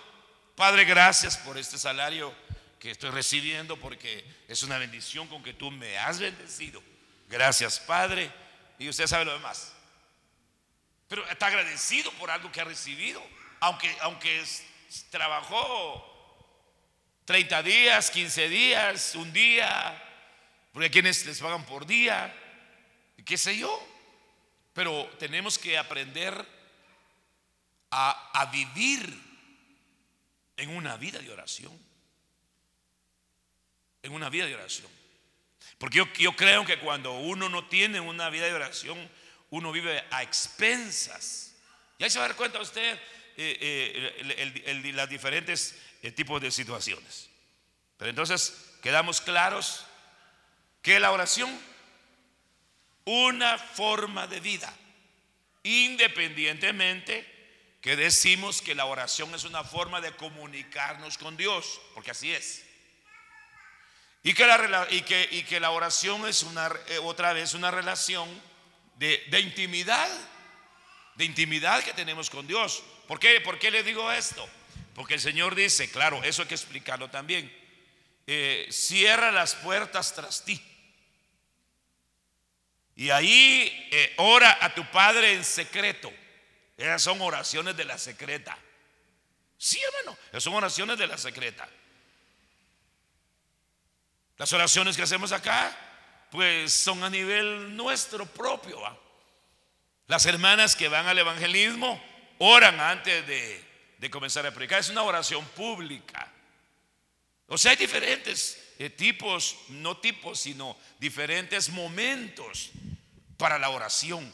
Padre, 0.54 0.84
gracias 0.84 1.38
por 1.38 1.56
este 1.56 1.78
salario 1.78 2.34
que 2.78 2.90
estoy 2.90 3.10
recibiendo 3.10 3.76
porque 3.76 4.24
es 4.46 4.62
una 4.62 4.78
bendición 4.78 5.26
con 5.28 5.42
que 5.42 5.54
tú 5.54 5.70
me 5.70 5.98
has 5.98 6.18
bendecido. 6.18 6.82
Gracias, 7.28 7.80
Padre. 7.80 8.30
Y 8.78 8.88
usted 8.88 9.06
sabe 9.06 9.24
lo 9.24 9.32
demás. 9.32 9.72
Pero 11.08 11.26
está 11.28 11.46
agradecido 11.46 12.10
por 12.12 12.30
algo 12.30 12.52
que 12.52 12.60
ha 12.60 12.64
recibido. 12.64 13.22
Aunque, 13.60 13.96
aunque 14.00 14.44
trabajó 15.10 16.07
30 17.28 17.62
días, 17.62 18.10
15 18.10 18.48
días, 18.48 19.14
un 19.14 19.30
día, 19.34 20.02
porque 20.72 20.84
hay 20.84 20.90
quienes 20.90 21.26
les 21.26 21.38
pagan 21.40 21.66
por 21.66 21.84
día, 21.84 22.34
qué 23.22 23.36
sé 23.36 23.58
yo. 23.58 23.86
Pero 24.72 25.06
tenemos 25.18 25.58
que 25.58 25.76
aprender 25.76 26.32
a, 27.90 28.30
a 28.32 28.46
vivir 28.46 29.14
en 30.56 30.70
una 30.70 30.96
vida 30.96 31.18
de 31.18 31.30
oración. 31.30 31.78
En 34.00 34.12
una 34.12 34.30
vida 34.30 34.46
de 34.46 34.54
oración. 34.54 34.90
Porque 35.76 35.98
yo, 35.98 36.34
creo 36.34 36.64
que 36.64 36.78
cuando 36.78 37.12
uno 37.12 37.50
no 37.50 37.68
tiene 37.68 38.00
una 38.00 38.30
vida 38.30 38.46
de 38.46 38.54
oración, 38.54 39.06
uno 39.50 39.70
vive 39.70 40.02
a 40.10 40.22
expensas. 40.22 41.54
Y 41.98 42.04
ahí 42.04 42.08
se 42.08 42.20
va 42.20 42.24
a 42.24 42.28
dar 42.28 42.38
cuenta 42.38 42.58
usted 42.58 42.98
eh, 43.36 44.62
eh, 44.64 44.92
las 44.94 45.10
diferentes 45.10 45.78
tipos 46.14 46.40
de 46.40 46.50
situaciones. 46.50 47.28
Pero 47.96 48.10
entonces 48.10 48.76
quedamos 48.82 49.20
claros 49.20 49.84
que 50.82 51.00
la 51.00 51.10
oración, 51.10 51.50
una 53.04 53.58
forma 53.58 54.26
de 54.26 54.40
vida, 54.40 54.72
independientemente 55.62 57.38
que 57.80 57.96
decimos 57.96 58.60
que 58.62 58.74
la 58.74 58.86
oración 58.86 59.34
es 59.34 59.44
una 59.44 59.64
forma 59.64 60.00
de 60.00 60.14
comunicarnos 60.16 61.18
con 61.18 61.36
Dios, 61.36 61.80
porque 61.94 62.10
así 62.10 62.32
es. 62.32 62.64
Y 64.22 64.34
que 64.34 64.46
la, 64.46 64.86
y 64.90 65.02
que, 65.02 65.28
y 65.30 65.42
que 65.44 65.60
la 65.60 65.70
oración 65.70 66.26
es 66.26 66.42
una, 66.42 66.70
eh, 66.88 66.98
otra 66.98 67.32
vez 67.32 67.54
una 67.54 67.70
relación 67.70 68.28
de, 68.96 69.40
intimidad, 69.40 70.08
de 71.14 71.24
intimidad 71.24 71.82
que 71.84 71.92
tenemos 71.92 72.30
con 72.30 72.46
Dios. 72.46 72.82
¿Por 73.06 73.20
qué? 73.20 73.40
¿Por 73.40 73.58
qué 73.58 73.70
le 73.70 73.82
digo 73.82 74.10
esto? 74.10 74.46
Porque 74.98 75.14
el 75.14 75.20
Señor 75.20 75.54
dice, 75.54 75.88
claro, 75.88 76.24
eso 76.24 76.42
hay 76.42 76.48
que 76.48 76.56
explicarlo 76.56 77.08
también. 77.08 77.56
Eh, 78.26 78.66
cierra 78.68 79.30
las 79.30 79.54
puertas 79.54 80.12
tras 80.12 80.44
ti. 80.44 80.60
Y 82.96 83.10
ahí 83.10 83.88
eh, 83.92 84.12
ora 84.16 84.58
a 84.60 84.74
tu 84.74 84.84
Padre 84.90 85.34
en 85.34 85.44
secreto. 85.44 86.12
Esas 86.76 87.00
son 87.00 87.20
oraciones 87.20 87.76
de 87.76 87.84
la 87.84 87.96
secreta. 87.96 88.58
Sí, 89.56 89.78
hermano, 89.80 90.18
esas 90.30 90.42
son 90.42 90.54
oraciones 90.54 90.98
de 90.98 91.06
la 91.06 91.16
secreta. 91.16 91.68
Las 94.36 94.52
oraciones 94.52 94.96
que 94.96 95.04
hacemos 95.04 95.30
acá, 95.30 95.78
pues 96.32 96.72
son 96.72 97.04
a 97.04 97.08
nivel 97.08 97.76
nuestro 97.76 98.26
propio. 98.26 98.80
Las 100.08 100.26
hermanas 100.26 100.74
que 100.74 100.88
van 100.88 101.06
al 101.06 101.20
evangelismo 101.20 102.02
oran 102.38 102.80
antes 102.80 103.24
de, 103.28 103.67
comenzar 104.10 104.46
a 104.46 104.54
predicar. 104.54 104.80
Es 104.80 104.90
una 104.90 105.02
oración 105.02 105.44
pública. 105.56 106.32
O 107.48 107.58
sea, 107.58 107.72
hay 107.72 107.76
diferentes 107.76 108.58
eh, 108.78 108.90
tipos, 108.90 109.56
no 109.68 109.96
tipos, 109.96 110.40
sino 110.40 110.76
diferentes 110.98 111.68
momentos 111.70 112.70
para 113.36 113.58
la 113.58 113.70
oración. 113.70 114.32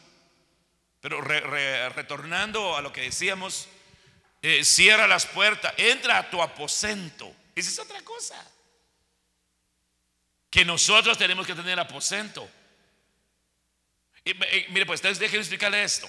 Pero 1.01 1.21
retornando 1.21 2.77
a 2.77 2.83
lo 2.83 2.93
que 2.93 3.03
decíamos, 3.03 3.69
eh, 4.43 4.65
cierra 4.65 5.07
las 5.07 5.27
puertas, 5.27 5.73
entra 5.77 6.19
a 6.19 6.31
tu 6.31 6.43
aposento. 6.43 7.35
Esa 7.55 7.71
es 7.71 7.79
otra 7.79 8.03
cosa 8.03 8.51
que 10.51 10.65
nosotros 10.65 11.19
tenemos 11.19 11.47
que 11.47 11.55
tener 11.55 11.81
aposento. 11.81 12.49
Mire, 14.25 14.87
pues 14.87 15.03
dejen 15.03 15.41
explicarle 15.41 15.83
esto. 15.83 16.09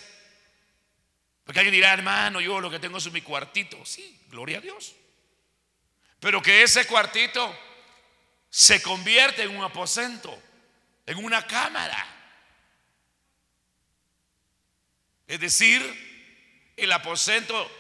Porque 1.46 1.60
alguien 1.60 1.76
dirá, 1.76 1.94
hermano, 1.94 2.42
yo 2.42 2.60
lo 2.60 2.72
que 2.72 2.80
tengo 2.80 2.98
es 2.98 3.12
mi 3.12 3.22
cuartito. 3.22 3.86
Sí, 3.86 4.20
gloria 4.30 4.58
a 4.58 4.62
Dios. 4.62 4.96
Pero 6.20 6.42
que 6.42 6.64
ese 6.64 6.88
cuartito 6.88 7.56
se 8.50 8.82
convierte 8.82 9.44
en 9.44 9.56
un 9.56 9.64
aposento, 9.64 10.36
en 11.06 11.24
una 11.24 11.46
cámara. 11.46 12.04
Es 15.28 15.40
decir, 15.40 16.74
el 16.76 16.92
aposento 16.92 17.72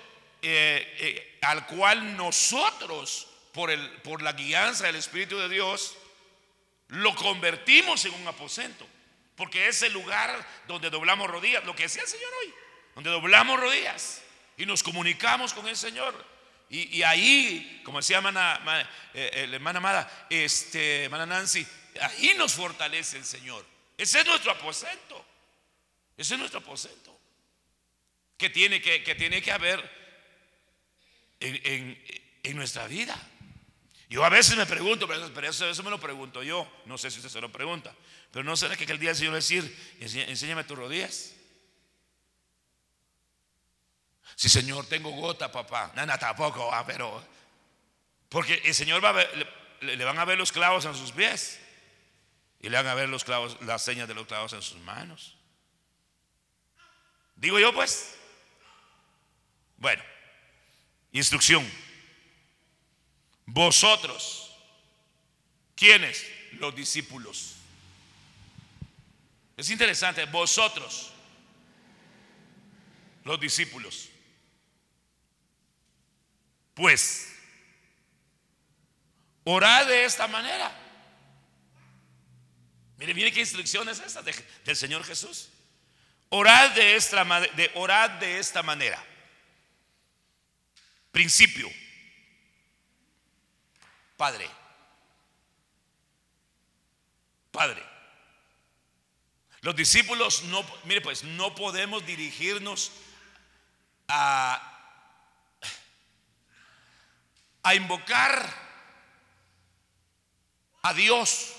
eh, 0.44 0.96
eh, 1.00 1.40
al 1.42 1.66
cual 1.66 2.16
nosotros, 2.16 3.28
por, 3.52 3.72
el, 3.72 3.90
por 4.02 4.22
la 4.22 4.34
guianza 4.34 4.86
del 4.86 4.98
Espíritu 4.98 5.40
de 5.40 5.50
Dios, 5.50 5.98
lo 6.90 7.16
convertimos 7.16 8.06
en 8.06 8.14
un 8.14 8.28
aposento. 8.28 8.88
Porque 9.36 9.68
es 9.68 9.82
el 9.82 9.92
lugar 9.92 10.48
donde 10.68 10.92
doblamos 10.92 11.28
rodillas, 11.28 11.66
lo 11.66 11.76
que 11.76 11.84
decía 11.84 12.04
el 12.04 12.08
Señor 12.08 12.32
hoy, 12.42 12.54
donde 12.96 13.10
doblamos 13.10 13.60
rodillas 13.60 14.24
y 14.58 14.66
nos 14.66 14.82
comunicamos 14.82 15.54
con 15.54 15.68
el 15.68 15.78
Señor. 15.78 16.34
Y, 16.68 17.04
ahí, 17.04 17.82
como 17.86 18.00
decía 18.00 18.18
hermana, 18.18 18.60
eh, 19.14 19.30
eh, 19.34 19.48
la 19.48 19.58
hermana 19.58 19.78
Amada, 19.78 20.28
este, 20.30 21.04
hermana 21.04 21.26
Nancy, 21.28 21.66
ahí 22.02 22.34
nos 22.36 22.54
fortalece 22.54 23.18
el 23.18 23.26
Señor. 23.26 23.64
Ese 23.98 24.22
es 24.22 24.26
nuestro 24.26 24.52
aposento. 24.52 25.24
Ese 26.18 26.34
es 26.34 26.40
nuestro 26.40 26.60
aposento. 26.60 27.18
Que 28.38 28.50
tiene 28.50 28.82
que, 28.82 29.04
que, 29.04 29.14
tiene 29.14 29.42
que 29.42 29.52
haber 29.52 29.80
en, 31.40 32.04
en 32.44 32.56
nuestra 32.58 32.88
vida. 32.88 33.16
Yo 34.10 34.24
a 34.24 34.30
veces 34.30 34.56
me 34.56 34.66
pregunto, 34.66 35.08
pero 35.08 35.50
eso, 35.50 35.84
me 35.84 35.90
lo 35.90 36.00
pregunto 36.00 36.44
yo, 36.44 36.72
no 36.86 36.98
sé 36.98 37.10
si 37.10 37.18
usted 37.18 37.30
se 37.30 37.42
lo 37.42 37.52
pregunta, 37.52 37.94
pero 38.32 38.44
no 38.44 38.56
será 38.56 38.78
que 38.78 38.84
el 38.84 39.00
día 39.00 39.10
del 39.10 39.18
Señor 39.18 39.34
decir, 39.34 39.96
enséñame 40.00 40.64
tus 40.64 40.78
rodillas. 40.78 41.34
Si 44.36 44.50
Señor, 44.50 44.86
tengo 44.88 45.12
gota, 45.12 45.52
papá. 45.52 45.92
Nada, 45.96 46.18
tampoco, 46.18 46.74
ah, 46.74 46.86
pero. 46.86 47.26
Porque 48.30 48.62
el 48.66 48.76
Señor 48.76 49.02
ver, 49.02 49.50
le, 49.82 50.04
van 50.04 50.20
a 50.20 50.26
ver 50.26 50.38
los 50.38 50.52
clavos 50.52 50.84
en 50.86 50.94
sus 50.94 51.12
pies. 51.12 51.60
Y 52.60 52.70
le 52.70 52.78
van 52.78 52.88
a 52.88 52.96
ver 52.96 53.08
los 53.08 53.24
clavos, 53.24 53.58
las 53.62 53.84
señas 53.84 54.08
de 54.08 54.14
los 54.14 54.28
clavos 54.28 54.52
en 54.54 54.62
sus 54.62 54.78
manos. 54.80 55.38
Digo 57.36 57.60
yo, 57.60 57.74
pues. 57.74 58.16
Bueno, 59.78 60.04
instrucción. 61.12 61.70
Vosotros, 63.46 64.54
¿quiénes? 65.76 66.26
Los 66.54 66.76
discípulos. 66.76 67.56
Es 69.56 69.70
interesante, 69.70 70.26
vosotros, 70.26 71.12
los 73.24 73.40
discípulos. 73.40 74.10
Pues, 76.76 77.34
orad 79.46 79.88
de 79.88 80.04
esta 80.04 80.28
manera. 80.28 80.72
Mire, 82.98 83.14
mire 83.14 83.32
qué 83.32 83.40
instrucción 83.40 83.88
es 83.90 84.00
esa 84.00 84.22
del 84.22 84.76
Señor 84.76 85.04
Jesús. 85.04 85.50
Orad 86.30 86.72
de 86.72 86.96
esta, 86.96 87.24
de, 87.24 87.72
orad 87.76 88.10
de 88.20 88.40
esta 88.40 88.62
manera. 88.62 89.04
Principio. 91.12 91.70
Padre. 94.18 94.50
Padre. 97.52 97.84
Los 99.62 99.76
discípulos 99.78 100.44
no, 100.44 100.66
mire 100.84 101.00
pues, 101.00 101.24
no 101.24 101.56
podemos 101.56 102.06
dirigirnos 102.06 102.92
a, 104.10 104.75
a 107.66 107.74
invocar 107.74 108.54
a 110.84 110.94
Dios. 110.94 111.56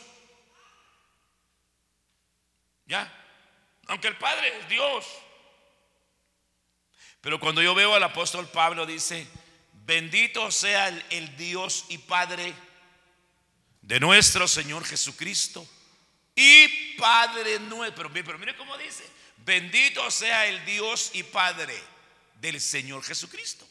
¿Ya? 2.87 3.13
Aunque 3.89 4.07
el 4.07 4.17
Padre 4.17 4.57
es 4.57 4.69
Dios. 4.69 5.05
Pero 7.21 7.41
cuando 7.41 7.61
yo 7.61 7.75
veo 7.75 7.93
al 7.93 8.05
apóstol 8.05 8.49
Pablo 8.49 8.87
dice, 8.87 9.27
Bendito 9.73 10.51
sea 10.53 10.89
el, 10.89 11.37
Dios 11.37 11.87
y 11.89 11.99
Padre 11.99 12.55
de 13.83 13.99
nuestro 13.99 14.47
Señor 14.47 14.85
Jesucristo 14.85 15.67
y 16.37 16.69
Padre 16.97 17.59
nuestro. 17.59 18.13
Pero, 18.13 18.25
pero 18.25 18.39
mire 18.39 18.57
cómo 18.57 18.79
dice, 18.79 19.05
bendito 19.39 20.09
sea 20.13 20.47
el 20.47 20.65
Dios 20.65 21.11
y 21.15 21.25
Padre 21.25 21.77
del 22.41 22.61
Señor 22.61 23.03
Jesucristo 23.03 23.67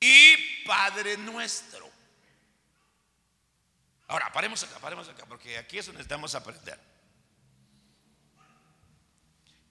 y 0.00 0.64
Padre 0.64 1.16
nuestro. 1.16 1.88
Ahora, 4.08 4.32
paremos 4.32 4.62
acá, 4.62 4.78
paremos 4.78 5.08
acá, 5.08 5.26
porque 5.26 5.58
aquí 5.58 5.78
es 5.78 5.86
donde 5.86 5.98
necesitamos 5.98 6.34
aprender. 6.34 6.78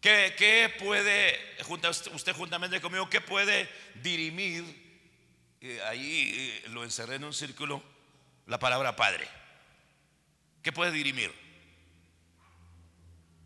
¿Qué, 0.01 0.71
puede, 0.77 1.39
usted 2.13 2.33
juntamente 2.33 2.79
conmigo, 2.79 3.09
qué 3.09 3.21
puede 3.21 3.67
dirimir? 4.03 4.63
Eh, 5.61 5.81
ahí 5.83 6.31
eh, 6.35 6.69
lo 6.69 6.83
encerré 6.83 7.15
en 7.15 7.23
un 7.23 7.33
círculo, 7.33 7.81
la 8.45 8.59
palabra 8.59 8.95
padre. 8.95 9.27
¿Qué 10.61 10.71
puede 10.71 10.91
dirimir? 10.91 11.33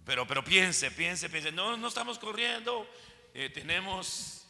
Pero, 0.04 0.28
pero 0.28 0.44
piense, 0.44 0.92
piense, 0.92 1.30
piense. 1.30 1.52
No, 1.52 1.78
no 1.78 1.88
estamos 1.88 2.20
corriendo. 2.20 2.90
Eh, 3.34 3.50
tenemos 3.50 4.46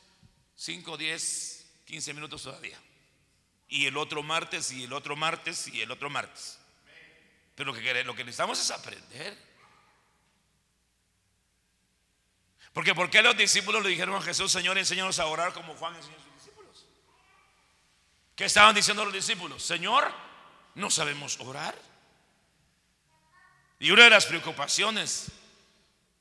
5, 0.56 0.98
10, 0.98 1.59
15 1.89 2.13
minutos 2.13 2.43
todavía. 2.43 2.80
Y 3.67 3.88
el 3.88 3.97
otro 3.97 4.21
martes, 4.21 4.71
y 4.71 4.84
el 4.84 4.93
otro 4.93 5.15
martes, 5.15 5.67
y 5.69 5.82
el 5.82 5.89
otro 5.89 6.08
martes. 6.08 6.60
Pero 7.56 7.73
lo 7.73 8.15
que, 8.15 8.23
necesitamos 8.23 8.62
es 8.62 8.69
aprender. 8.69 9.36
Porque 12.73 12.93
¿por 12.93 13.10
qué 13.10 13.23
los 13.23 13.36
discípulos 13.36 13.84
le 13.84 13.89
dijeron 13.89 14.15
a 14.15 14.21
Jesús, 14.21 14.52
Señor, 14.52 14.78
enséñanos 14.78 15.17
a 15.17 15.25
orar 15.25 15.52
como 15.52 15.73
Juan 15.75 15.95
enseñó 15.95 16.15
a 16.15 16.21
sus 16.21 16.34
discípulos? 16.36 16.86
¿Qué 18.36 18.45
estaban 18.45 18.75
diciendo 18.75 19.04
los 19.04 19.13
discípulos? 19.13 19.63
Señor, 19.63 20.13
no 20.75 20.91
sabemos 20.91 21.39
orar. 21.39 21.75
Y 23.80 23.89
una 23.89 24.04
de 24.04 24.12
las 24.12 24.28
preocupaciones 24.28 25.32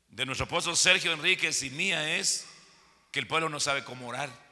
de 0.08 0.24
nuestro 0.24 0.46
apóstol 0.46 0.78
Sergio 0.78 1.12
Enríquez 1.12 1.62
y 1.62 1.68
mía 1.68 2.16
es 2.16 2.48
que 3.12 3.20
el 3.20 3.26
pueblo 3.26 3.50
no 3.50 3.60
sabe 3.60 3.84
cómo 3.84 4.08
orar. 4.08 4.47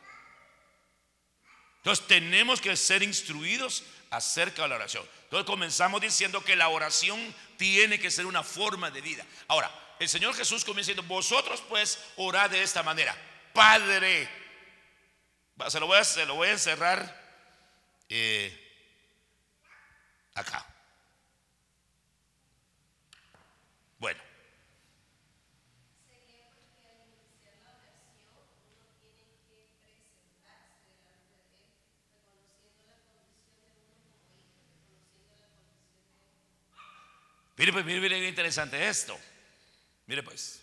Entonces 1.86 2.08
tenemos 2.08 2.60
que 2.60 2.76
ser 2.76 3.04
instruidos 3.04 3.84
acerca 4.10 4.62
de 4.62 4.68
la 4.70 4.74
oración. 4.74 5.08
Entonces 5.22 5.46
comenzamos 5.46 6.00
diciendo 6.00 6.42
que 6.42 6.56
la 6.56 6.68
oración 6.68 7.32
tiene 7.56 8.00
que 8.00 8.10
ser 8.10 8.26
una 8.26 8.42
forma 8.42 8.90
de 8.90 9.00
vida. 9.00 9.24
Ahora, 9.46 9.70
el 10.00 10.08
Señor 10.08 10.34
Jesús 10.34 10.64
comienza 10.64 10.90
diciendo, 10.90 11.14
vosotros 11.14 11.62
pues 11.68 12.00
orad 12.16 12.50
de 12.50 12.60
esta 12.60 12.82
manera. 12.82 13.16
Padre, 13.52 14.28
se 15.68 15.78
lo 15.78 15.86
voy 15.86 15.98
a, 15.98 16.04
se 16.04 16.22
encerrar 16.22 17.44
eh, 18.08 18.52
acá. 20.34 20.66
Bueno. 24.00 24.26
Mire, 37.56 37.72
pues, 37.72 37.84
mire, 37.84 38.00
mire, 38.00 38.28
interesante 38.28 38.88
esto. 38.88 39.18
Mire, 40.06 40.22
pues. 40.22 40.60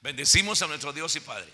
Bendecimos 0.00 0.60
a 0.62 0.66
nuestro 0.66 0.92
Dios 0.92 1.16
y 1.16 1.20
Padre. 1.20 1.52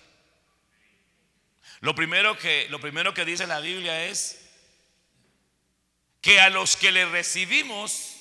Lo 1.79 1.95
primero 1.95 2.37
que, 2.37 2.67
lo 2.69 2.79
primero 2.79 3.13
que 3.13 3.25
dice 3.25 3.47
la 3.47 3.59
Biblia 3.59 4.05
es 4.05 4.39
que 6.21 6.39
a 6.39 6.49
los 6.49 6.77
que 6.77 6.91
le 6.91 7.05
recibimos 7.05 8.17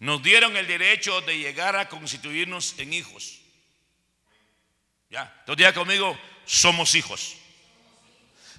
nos 0.00 0.22
dieron 0.22 0.56
el 0.56 0.66
derecho 0.66 1.20
de 1.20 1.38
llegar 1.38 1.76
a 1.76 1.88
constituirnos 1.88 2.76
en 2.78 2.92
hijos. 2.92 3.40
Ya, 5.10 5.32
entonces 5.40 5.58
diga 5.58 5.72
conmigo, 5.72 6.18
somos 6.44 6.94
hijos. 6.94 7.36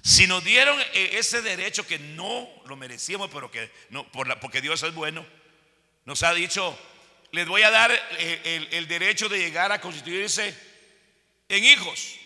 Si 0.02 0.26
nos 0.26 0.42
dieron 0.42 0.80
e, 0.92 1.18
ese 1.18 1.42
derecho 1.42 1.86
que 1.86 1.98
no 1.98 2.48
lo 2.66 2.76
merecíamos, 2.76 3.30
pero 3.32 3.50
que 3.50 3.70
no, 3.90 4.10
por 4.10 4.26
la, 4.26 4.40
porque 4.40 4.60
Dios 4.60 4.82
es 4.82 4.94
bueno, 4.94 5.26
nos 6.04 6.22
ha 6.22 6.32
dicho, 6.32 6.78
les 7.32 7.46
voy 7.46 7.62
a 7.62 7.70
dar 7.70 7.92
eh, 7.92 8.40
el, 8.44 8.68
el 8.72 8.88
derecho 8.88 9.28
de 9.28 9.38
llegar 9.38 9.72
a 9.72 9.80
constituirse 9.80 10.56
en 11.48 11.64
hijos. 11.64 12.16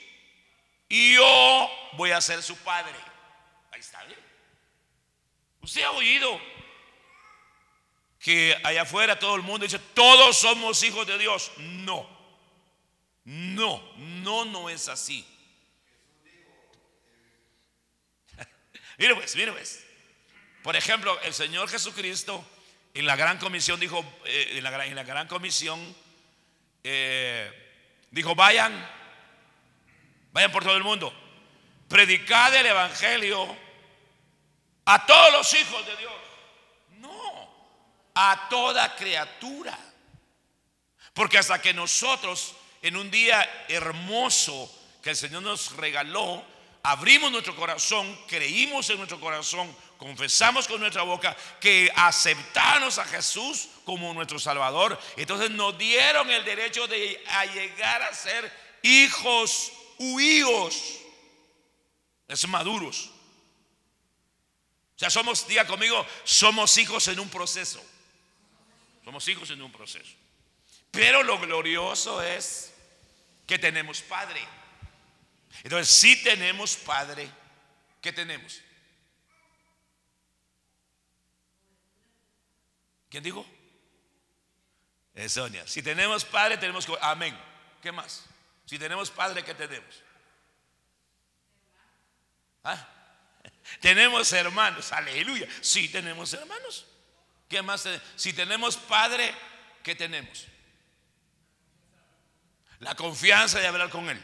Y 0.88 1.14
yo 1.14 1.70
voy 1.94 2.12
a 2.12 2.20
ser 2.20 2.42
su 2.42 2.56
padre. 2.58 2.94
Ahí 3.72 3.80
está 3.80 4.04
bien. 4.04 4.20
Usted 5.60 5.82
ha 5.82 5.90
oído 5.90 6.40
que 8.20 8.56
allá 8.62 8.82
afuera 8.82 9.18
todo 9.18 9.34
el 9.34 9.42
mundo 9.42 9.64
dice, 9.64 9.78
todos 9.78 10.38
somos 10.38 10.82
hijos 10.82 11.06
de 11.06 11.18
Dios. 11.18 11.50
No, 11.58 12.08
no, 13.24 13.82
no, 13.96 14.44
no 14.44 14.70
es 14.70 14.88
así. 14.88 15.26
Mire 18.98 19.14
pues, 19.14 19.36
mire 19.36 19.52
pues. 19.52 19.84
Por 20.62 20.76
ejemplo, 20.76 21.20
el 21.20 21.34
Señor 21.34 21.68
Jesucristo 21.68 22.44
en 22.94 23.06
la 23.06 23.16
gran 23.16 23.38
comisión 23.38 23.78
dijo, 23.80 24.04
eh, 24.24 24.52
en, 24.52 24.64
la, 24.64 25.02
gran 25.02 25.26
comisión, 25.26 25.94
eh, 26.82 27.50
dijo, 28.10 28.34
vayan, 28.34 28.72
vayan 30.32 30.52
por 30.52 30.62
todo 30.62 30.76
el 30.76 30.84
mundo, 30.84 31.12
predicad 31.88 32.54
el 32.54 32.66
Evangelio 32.66 33.56
a 34.84 35.04
todos 35.06 35.32
los 35.32 35.54
hijos 35.54 35.84
de 35.86 35.96
Dios. 35.96 36.12
No, 36.98 37.54
a 38.14 38.46
toda 38.48 38.94
criatura. 38.94 39.76
Porque 41.12 41.38
hasta 41.38 41.60
que 41.60 41.74
nosotros, 41.74 42.54
en 42.80 42.96
un 42.96 43.10
día 43.10 43.66
hermoso 43.68 44.70
que 45.02 45.10
el 45.10 45.16
Señor 45.16 45.42
nos 45.42 45.76
regaló, 45.76 46.44
abrimos 46.84 47.32
nuestro 47.32 47.56
corazón, 47.56 48.16
creímos 48.28 48.88
en 48.90 48.98
nuestro 48.98 49.18
corazón, 49.18 49.74
confesamos 49.96 50.68
con 50.68 50.78
nuestra 50.80 51.02
boca 51.02 51.34
que 51.58 51.90
aceptamos 51.96 52.98
a 52.98 53.06
Jesús 53.06 53.68
como 53.84 54.12
nuestro 54.12 54.38
Salvador, 54.38 55.00
entonces 55.16 55.50
nos 55.50 55.76
dieron 55.78 56.30
el 56.30 56.44
derecho 56.44 56.86
de 56.86 57.20
llegar 57.54 58.02
a 58.02 58.14
ser 58.14 58.52
hijos 58.82 59.72
huíos, 59.98 61.00
es 62.28 62.46
maduros. 62.46 63.10
O 64.94 64.98
sea, 64.98 65.08
somos, 65.08 65.48
diga 65.48 65.66
conmigo, 65.66 66.06
somos 66.22 66.76
hijos 66.76 67.08
en 67.08 67.18
un 67.18 67.30
proceso. 67.30 67.82
Somos 69.04 69.26
hijos 69.28 69.50
en 69.50 69.62
un 69.62 69.72
proceso. 69.72 70.12
Pero 70.90 71.22
lo 71.22 71.38
glorioso 71.38 72.22
es 72.22 72.74
que 73.46 73.58
tenemos 73.58 74.02
Padre. 74.02 74.46
Entonces, 75.62 75.94
si 75.94 76.22
tenemos 76.22 76.76
Padre, 76.76 77.30
¿qué 78.00 78.12
tenemos? 78.12 78.60
¿Quién 83.08 83.22
dijo? 83.22 83.46
Sonia. 85.28 85.66
Si 85.66 85.82
tenemos 85.82 86.24
Padre, 86.24 86.58
tenemos. 86.58 86.86
Amén. 87.00 87.38
¿Qué 87.80 87.92
más? 87.92 88.24
Si 88.66 88.78
tenemos 88.78 89.10
Padre, 89.10 89.44
¿qué 89.44 89.54
tenemos? 89.54 90.02
¿Ah? 92.64 92.88
Tenemos 93.80 94.32
hermanos, 94.32 94.90
aleluya. 94.92 95.46
Sí, 95.60 95.88
tenemos 95.88 96.32
hermanos. 96.32 96.86
¿Qué 97.48 97.60
más? 97.62 97.86
Si 98.16 98.32
tenemos 98.32 98.76
Padre, 98.76 99.34
¿qué 99.82 99.94
tenemos? 99.94 100.46
La 102.80 102.94
confianza 102.94 103.60
de 103.60 103.66
hablar 103.66 103.90
con 103.90 104.08
Él. 104.08 104.22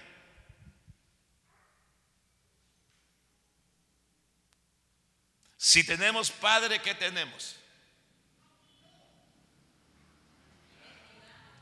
Si 5.62 5.84
tenemos 5.84 6.30
Padre, 6.30 6.80
¿qué 6.80 6.94
tenemos? 6.94 7.54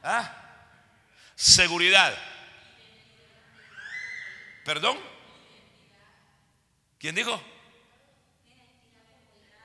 ¿Ah? 0.04 0.32
Seguridad. 1.34 2.16
¿Perdón? 4.64 4.96
¿Quién 7.00 7.16
dijo? 7.16 7.42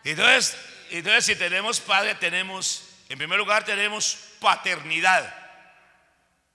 Entonces, 0.03 0.57
entonces 0.89 1.25
si 1.25 1.35
tenemos 1.35 1.79
padre, 1.79 2.15
tenemos, 2.15 2.89
en 3.09 3.19
primer 3.19 3.37
lugar 3.37 3.63
tenemos 3.63 4.17
paternidad. 4.39 5.31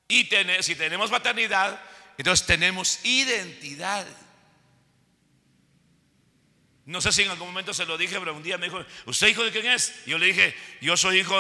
Y 0.08 0.28
si 0.62 0.74
tenemos 0.74 1.10
paternidad, 1.10 1.80
entonces 2.16 2.44
tenemos 2.44 3.04
identidad. 3.04 4.04
No 6.88 7.03
sé 7.03 7.12
si 7.12 7.22
en 7.22 7.31
algún 7.31 7.48
momento 7.48 7.74
se 7.74 7.85
lo 7.85 7.98
dije, 7.98 8.18
pero 8.18 8.35
un 8.35 8.42
día 8.42 8.57
me 8.57 8.66
dijo, 8.66 8.83
¿usted 9.05 9.27
hijo 9.27 9.44
de 9.44 9.51
quién 9.51 9.66
es? 9.66 9.94
Y 10.07 10.11
yo 10.11 10.18
le 10.18 10.24
dije, 10.24 10.57
yo 10.81 10.96
soy 10.96 11.20
hijo 11.20 11.37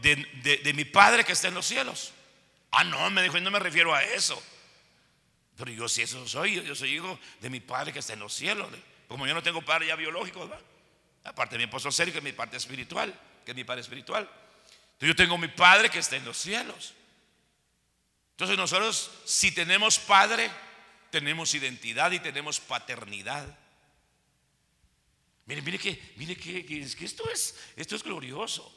de, 0.00 0.16
de 0.64 0.72
mi 0.72 0.86
padre 0.86 1.22
que 1.22 1.32
está 1.32 1.48
en 1.48 1.54
los 1.54 1.66
cielos. 1.66 2.14
Ah, 2.70 2.82
no, 2.82 3.10
me 3.10 3.22
dijo, 3.22 3.38
no 3.40 3.50
me 3.50 3.58
refiero 3.58 3.94
a 3.94 4.02
eso. 4.02 4.42
Pero 5.58 5.70
yo 5.70 5.86
sí, 5.86 6.00
eso 6.00 6.26
soy, 6.26 6.62
yo 6.62 6.74
soy 6.74 6.94
hijo 6.94 7.18
de 7.40 7.50
mi 7.50 7.60
padre 7.60 7.92
que 7.92 7.98
está 7.98 8.14
en 8.14 8.20
los 8.20 8.32
cielos. 8.32 8.68
Como 9.06 9.26
yo 9.26 9.34
no 9.34 9.42
tengo 9.42 9.60
padre 9.60 9.88
ya 9.88 9.96
biológico, 9.96 10.50
aparte 11.24 11.56
de 11.56 11.58
mi 11.58 11.64
esposo 11.64 11.92
serio, 11.92 12.14
que 12.14 12.18
es 12.18 12.24
mi 12.24 12.32
parte 12.32 12.56
espiritual, 12.56 13.12
que 13.44 13.50
es 13.50 13.54
mi 13.54 13.64
padre 13.64 13.82
espiritual. 13.82 14.22
Entonces 14.22 15.08
yo 15.08 15.14
tengo 15.14 15.36
mi 15.36 15.48
padre 15.48 15.90
que 15.90 15.98
está 15.98 16.16
en 16.16 16.24
los 16.24 16.38
cielos. 16.38 16.94
Entonces 18.30 18.56
nosotros, 18.56 19.10
si 19.26 19.52
tenemos 19.52 19.98
padre, 19.98 20.50
tenemos 21.10 21.54
identidad 21.54 22.12
y 22.12 22.18
tenemos 22.18 22.60
paternidad. 22.60 23.46
Mire, 25.46 25.62
mire 25.62 25.78
que, 25.78 26.12
mire 26.16 26.36
que, 26.36 26.66
que 26.66 27.04
esto 27.04 27.30
es, 27.30 27.54
esto 27.76 27.94
es 27.94 28.02
glorioso. 28.02 28.72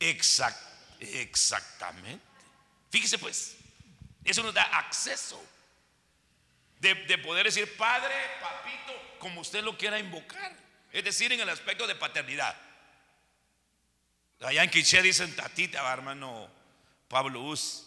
Exact, 0.00 0.58
exactamente. 1.00 2.24
Fíjese 2.90 3.18
pues, 3.18 3.56
eso 4.24 4.42
nos 4.42 4.54
da 4.54 4.62
acceso 4.78 5.40
de, 6.80 6.94
de, 6.94 7.18
poder 7.18 7.44
decir 7.44 7.76
padre, 7.76 8.14
papito, 8.40 9.18
como 9.18 9.42
usted 9.42 9.62
lo 9.62 9.78
quiera 9.78 9.98
invocar. 9.98 10.56
Es 10.90 11.04
decir, 11.04 11.32
en 11.32 11.40
el 11.40 11.48
aspecto 11.48 11.86
de 11.86 11.94
paternidad. 11.94 12.56
Allá 14.40 14.64
en 14.64 14.70
Quiché 14.70 15.02
dicen 15.02 15.36
tatita, 15.36 15.92
hermano 15.92 16.50
Pablo 17.06 17.42
Us. 17.42 17.86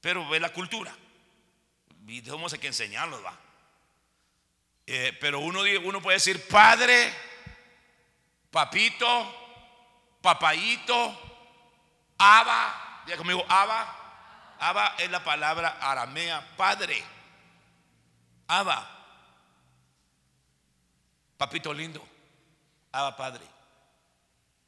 Pero 0.00 0.28
ve 0.28 0.38
la 0.38 0.52
cultura. 0.52 0.94
Y 2.06 2.20
tenemos 2.20 2.52
que 2.54 2.66
enseñarlos, 2.66 3.24
va. 3.24 3.51
Eh, 4.86 5.16
pero 5.20 5.40
uno, 5.40 5.60
uno 5.84 6.02
puede 6.02 6.16
decir 6.16 6.46
padre, 6.48 7.12
papito, 8.50 9.06
papayito, 10.20 11.18
aba. 12.18 13.02
Diga 13.06 13.16
conmigo, 13.16 13.44
aba. 13.48 13.98
Aba 14.58 14.94
es 14.98 15.10
la 15.10 15.24
palabra 15.24 15.78
aramea, 15.80 16.56
padre. 16.56 17.02
Aba. 18.46 18.88
Papito 21.36 21.72
lindo. 21.72 22.06
Aba 22.92 23.16
padre. 23.16 23.44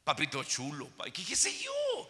Papito 0.03 0.43
chulo. 0.43 0.89
¿Qué, 1.13 1.35
sé 1.35 1.57
yo? 1.57 2.07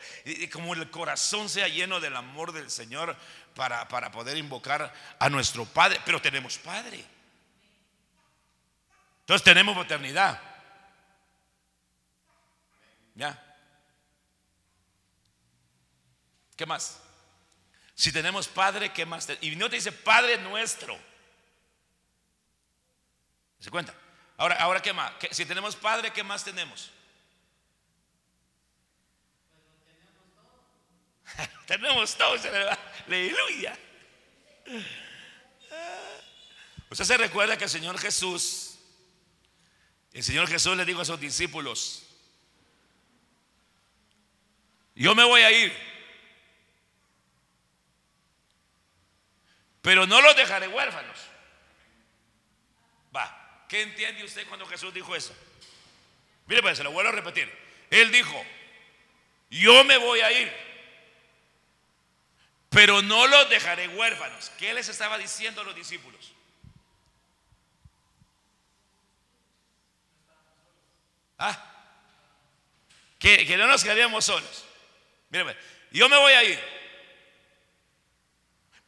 Como 0.51 0.73
el 0.73 0.89
corazón 0.89 1.47
sea 1.47 1.67
lleno 1.67 1.99
del 1.99 2.15
amor 2.15 2.51
del 2.51 2.69
Señor 2.69 3.15
para, 3.55 3.87
para 3.87 4.11
poder 4.11 4.35
invocar 4.37 4.93
a 5.19 5.29
nuestro 5.29 5.65
Padre. 5.65 6.01
Pero 6.03 6.21
tenemos 6.21 6.57
Padre. 6.57 7.14
Entonces 9.25 9.43
tenemos 9.43 9.75
paternidad. 9.75 10.39
¿Ya? 13.15 13.41
¿Qué 16.55 16.67
más? 16.67 17.01
Si 17.95 18.11
tenemos 18.11 18.47
Padre, 18.47 18.93
¿qué 18.93 19.03
más? 19.03 19.27
Y 19.41 19.55
no 19.55 19.67
te 19.67 19.77
dice 19.77 19.91
Padre 19.91 20.37
nuestro. 20.37 20.95
¿Se 23.59 23.71
cuenta? 23.71 23.95
Ahora, 24.37 24.57
ahora 24.57 24.79
¿qué 24.79 24.93
más? 24.93 25.11
Si 25.31 25.43
tenemos 25.43 25.75
Padre, 25.75 26.13
¿qué 26.13 26.23
más 26.23 26.43
tenemos? 26.43 26.91
tenemos 31.65 32.15
todo, 32.15 32.37
aleluya. 33.07 33.75
Usted 36.91 37.05
se 37.05 37.17
recuerda 37.17 37.57
que 37.57 37.63
el 37.63 37.69
Señor 37.71 37.97
Jesús, 37.97 38.74
el 40.15 40.23
Señor 40.23 40.47
Jesús 40.47 40.77
le 40.77 40.85
dijo 40.85 41.01
a 41.01 41.05
sus 41.05 41.19
discípulos, 41.19 42.03
yo 44.95 45.13
me 45.13 45.25
voy 45.25 45.41
a 45.41 45.51
ir, 45.51 45.77
pero 49.81 50.07
no 50.07 50.21
los 50.21 50.33
dejaré 50.37 50.69
huérfanos. 50.69 51.17
Va, 53.13 53.65
¿qué 53.67 53.81
entiende 53.81 54.23
usted 54.23 54.47
cuando 54.47 54.65
Jesús 54.65 54.93
dijo 54.93 55.13
eso? 55.17 55.35
Mire, 56.47 56.61
pues 56.61 56.77
se 56.77 56.83
lo 56.85 56.93
vuelvo 56.93 57.09
a 57.09 57.13
repetir. 57.13 57.51
Él 57.89 58.09
dijo, 58.09 58.41
yo 59.49 59.83
me 59.83 59.97
voy 59.97 60.21
a 60.21 60.31
ir, 60.31 60.49
pero 62.69 63.01
no 63.01 63.27
los 63.27 63.49
dejaré 63.49 63.89
huérfanos. 63.89 64.49
¿Qué 64.57 64.73
les 64.73 64.87
estaba 64.87 65.17
diciendo 65.17 65.59
a 65.59 65.65
los 65.65 65.75
discípulos? 65.75 66.34
¿Ah? 71.37 71.71
Que, 73.19 73.57
no 73.57 73.67
nos 73.67 73.83
quedaríamos 73.83 74.25
solos. 74.25 74.65
Mírame, 75.29 75.55
yo 75.91 76.07
me 76.07 76.17
voy 76.17 76.33
a 76.33 76.43
ir, 76.43 76.59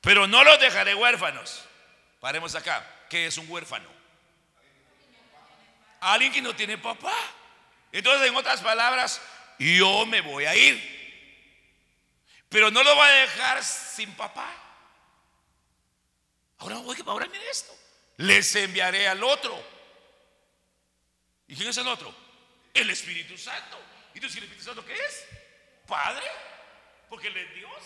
pero 0.01 0.27
no 0.27 0.43
los 0.43 0.59
dejaré 0.59 0.93
huérfanos. 0.95 1.63
Paremos 2.19 2.55
acá. 2.55 2.85
¿Qué 3.09 3.27
es 3.27 3.37
un 3.37 3.49
huérfano? 3.49 3.89
Alguien 6.01 6.31
que 6.31 6.41
no 6.41 6.55
tiene 6.55 6.77
papá. 6.77 7.15
Entonces, 7.91 8.27
en 8.27 8.35
otras 8.35 8.61
palabras, 8.61 9.21
yo 9.57 10.05
me 10.05 10.21
voy 10.21 10.45
a 10.45 10.55
ir. 10.55 10.97
Pero 12.49 12.69
no 12.69 12.83
lo 12.83 12.95
va 12.95 13.07
a 13.07 13.11
dejar 13.11 13.63
sin 13.63 14.13
papá. 14.13 14.49
Ahora, 16.59 16.79
oye, 16.79 17.03
ahora 17.05 17.27
mire 17.27 17.49
esto. 17.49 17.73
Les 18.17 18.55
enviaré 18.55 19.07
al 19.07 19.23
otro. 19.23 19.63
¿Y 21.47 21.55
quién 21.55 21.69
es 21.69 21.77
el 21.77 21.87
otro? 21.87 22.13
El 22.81 22.89
Espíritu 22.89 23.37
Santo. 23.37 23.77
¿Y 24.13 24.19
tú, 24.19 24.27
el 24.27 24.33
Espíritu 24.33 24.63
Santo 24.63 24.85
qué 24.85 24.93
es? 24.93 25.25
Padre. 25.87 26.25
Porque 27.09 27.27
Él 27.27 27.37
es 27.37 27.55
Dios. 27.55 27.83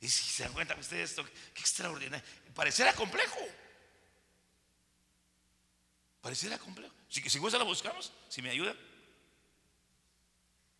Y 0.00 0.08
si 0.08 0.24
se 0.24 0.42
dan 0.42 0.52
cuenta 0.52 0.74
ustedes 0.74 1.10
esto, 1.10 1.24
qué 1.24 1.60
extraordinario. 1.60 2.26
Pareciera 2.54 2.92
complejo. 2.92 3.38
Pareciera 6.20 6.58
complejo. 6.58 6.94
Si, 7.08 7.20
si 7.28 7.38
vos 7.38 7.52
la 7.52 7.62
buscamos, 7.62 8.12
si 8.28 8.42
me 8.42 8.50
ayuda. 8.50 8.74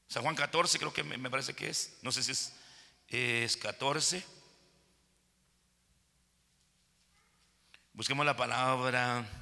San 0.08 0.22
Juan 0.22 0.34
14 0.34 0.78
creo 0.78 0.92
que 0.92 1.02
me, 1.02 1.30
parece 1.30 1.54
que 1.54 1.70
es. 1.70 1.98
No 2.02 2.12
sé 2.12 2.22
si 2.22 2.32
es, 2.32 2.52
es 3.08 3.56
14. 3.56 4.22
Busquemos 7.94 8.26
la 8.26 8.36
palabra. 8.36 9.41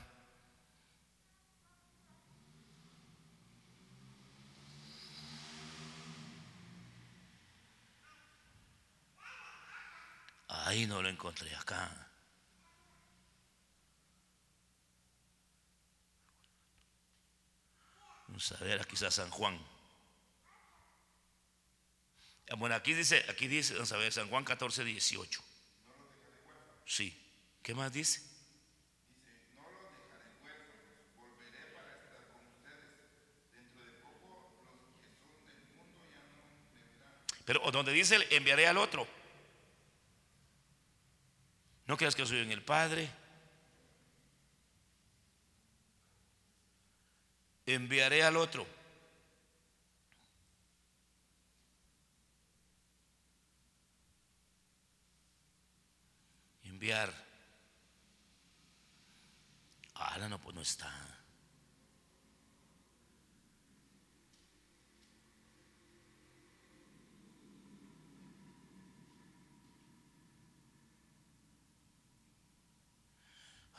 Ahí 10.51 10.87
no 10.87 11.01
lo 11.01 11.09
encontré 11.09 11.55
acá. 11.55 11.89
Vamos 18.27 18.53
a 18.53 18.65
ver, 18.65 18.81
aquí 18.81 18.95
está 18.95 19.13
San 19.13 19.31
Juan. 19.31 19.59
Ah, 22.51 22.57
bueno, 22.57 22.75
aquí 22.75 22.95
dice, 22.95 23.25
aquí 23.29 23.47
dice, 23.47 23.75
vamos 23.75 23.93
a 23.93 23.97
ver, 23.97 24.13
San 24.13 24.29
Juan 24.29 24.43
14, 24.43 24.83
18. 24.83 25.41
Sí. 26.85 27.17
¿Qué 27.63 27.73
más 27.75 27.93
dice? 27.93 28.21
Pero 37.45 37.71
donde 37.71 37.93
dice 37.93 38.27
enviaré 38.31 38.67
al 38.67 38.79
otro. 38.79 39.20
No 41.91 41.97
creas 41.97 42.15
que 42.15 42.25
soy 42.25 42.39
en 42.39 42.53
el 42.53 42.63
Padre. 42.63 43.11
Enviaré 47.67 48.23
al 48.23 48.37
otro. 48.37 48.65
enviar. 56.63 57.13
Ahora 59.95 60.29
no, 60.29 60.41
pues 60.41 60.55
no 60.55 60.63
está. 60.63 61.20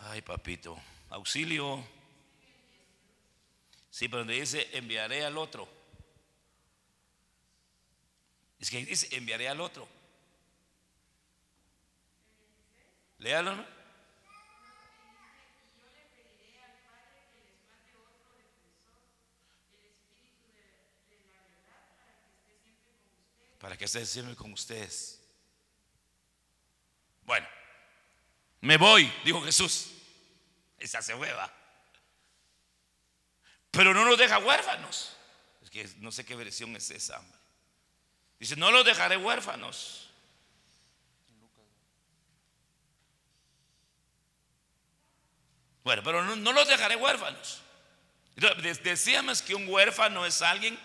Ay, 0.03 0.21
papito, 0.21 0.79
auxilio. 1.09 1.83
Sí, 3.91 4.07
pero 4.07 4.19
donde 4.19 4.39
dice 4.39 4.67
enviaré 4.73 5.23
al 5.23 5.37
otro. 5.37 5.67
Es 8.59 8.69
que 8.69 8.83
dice 8.83 9.15
enviaré 9.15 9.47
al 9.47 9.61
otro. 9.61 9.87
Léalo, 13.19 13.55
¿no? 13.55 13.65
Para 23.59 23.77
que 23.77 23.85
esté 23.85 24.03
siempre 24.07 24.35
con 24.35 24.51
ustedes. 24.53 25.21
Bueno, 27.23 27.47
me 28.61 28.77
voy, 28.77 29.11
dijo 29.25 29.41
Jesús. 29.43 29.91
Esa 30.77 31.01
se 31.01 31.13
hueva. 31.13 31.51
Pero 33.71 33.93
no 33.93 34.05
nos 34.05 34.17
deja 34.17 34.37
huérfanos. 34.37 35.15
Es 35.61 35.69
que 35.69 35.89
no 35.97 36.11
sé 36.11 36.25
qué 36.25 36.35
versión 36.35 36.75
es 36.75 36.91
esa. 36.91 37.21
Dice, 38.39 38.55
no 38.55 38.71
los 38.71 38.85
dejaré 38.85 39.17
huérfanos. 39.17 40.09
Bueno, 45.83 46.03
pero 46.03 46.23
no, 46.23 46.35
no 46.35 46.53
los 46.53 46.67
dejaré 46.67 46.95
huérfanos. 46.95 47.61
Decíamos 48.83 49.41
que 49.41 49.55
un 49.55 49.67
huérfano 49.67 50.25
es 50.25 50.41
alguien, 50.41 50.79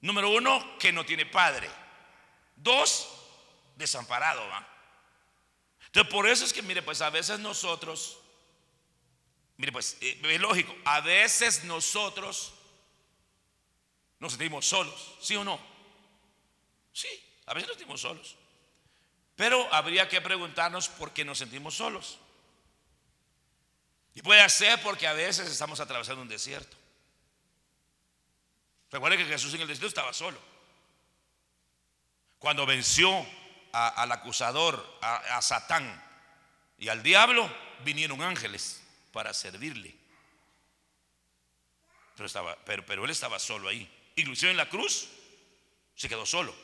número 0.00 0.30
uno, 0.30 0.78
que 0.78 0.92
no 0.92 1.04
tiene 1.04 1.24
padre. 1.24 1.70
Dos, 2.56 3.08
desamparado. 3.76 4.46
¿va? 4.48 4.73
Entonces, 5.94 6.12
por 6.12 6.28
eso 6.28 6.44
es 6.44 6.52
que, 6.52 6.60
mire, 6.60 6.82
pues 6.82 7.00
a 7.02 7.10
veces 7.10 7.38
nosotros, 7.38 8.18
mire, 9.58 9.70
pues 9.70 9.96
eh, 10.00 10.20
es 10.24 10.40
lógico, 10.40 10.74
a 10.84 11.00
veces 11.00 11.62
nosotros 11.62 12.52
nos 14.18 14.32
sentimos 14.32 14.66
solos, 14.66 15.12
¿sí 15.20 15.36
o 15.36 15.44
no? 15.44 15.56
Sí, 16.92 17.06
a 17.46 17.54
veces 17.54 17.68
nos 17.68 17.76
sentimos 17.76 18.00
solos. 18.00 18.34
Pero 19.36 19.72
habría 19.72 20.08
que 20.08 20.20
preguntarnos 20.20 20.88
por 20.88 21.12
qué 21.12 21.24
nos 21.24 21.38
sentimos 21.38 21.76
solos. 21.76 22.18
Y 24.16 24.22
puede 24.22 24.48
ser 24.48 24.82
porque 24.82 25.06
a 25.06 25.12
veces 25.12 25.48
estamos 25.48 25.78
atravesando 25.78 26.22
un 26.22 26.28
desierto. 26.28 26.76
Recuerden 28.90 29.20
que 29.20 29.26
Jesús 29.26 29.54
en 29.54 29.60
el 29.60 29.68
desierto 29.68 29.86
estaba 29.86 30.12
solo. 30.12 30.40
Cuando 32.40 32.66
venció 32.66 33.24
al 33.74 34.12
acusador, 34.12 34.98
a, 35.02 35.42
Satán 35.42 36.02
y 36.78 36.88
al 36.88 37.02
diablo, 37.02 37.50
vinieron 37.84 38.22
ángeles 38.22 38.82
para 39.12 39.34
servirle. 39.34 39.94
Pero, 42.14 42.26
estaba, 42.26 42.56
pero, 42.64 42.86
pero 42.86 43.04
él 43.04 43.10
estaba 43.10 43.38
solo 43.40 43.68
ahí. 43.68 43.90
Inclusive 44.14 44.52
en 44.52 44.56
la 44.56 44.68
cruz 44.68 45.08
se 45.96 46.08
quedó 46.08 46.24
solo. 46.24 46.54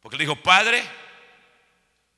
Porque 0.00 0.18
le 0.18 0.24
dijo, 0.24 0.36
Padre, 0.36 0.84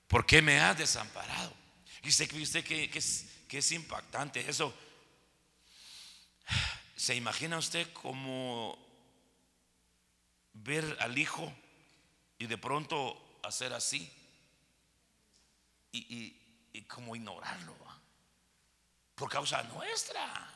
¿por 0.09 0.27
qué 0.27 0.43
me 0.43 0.59
has 0.59 0.77
desamparado? 0.77 1.55
Y 2.03 2.09
usted, 2.09 2.33
usted 2.35 2.65
que, 2.65 2.91
que, 2.91 3.01
que 3.49 3.59
es 3.59 3.73
impactante 3.73 4.41
eso. 4.49 4.75
¿Se 6.97 7.15
imagina 7.15 7.59
usted 7.59 7.93
como 7.93 8.85
ver 10.53 10.97
al 11.01 11.17
hijo 11.17 11.53
y 12.39 12.47
de 12.47 12.59
pronto 12.59 13.26
hacer 13.47 13.73
así? 13.73 14.13
Y, 15.93 16.37
y, 16.73 16.83
como 16.83 17.17
ignorarlo. 17.17 17.75
Por 19.15 19.31
causa 19.31 19.63
nuestra. 19.63 20.53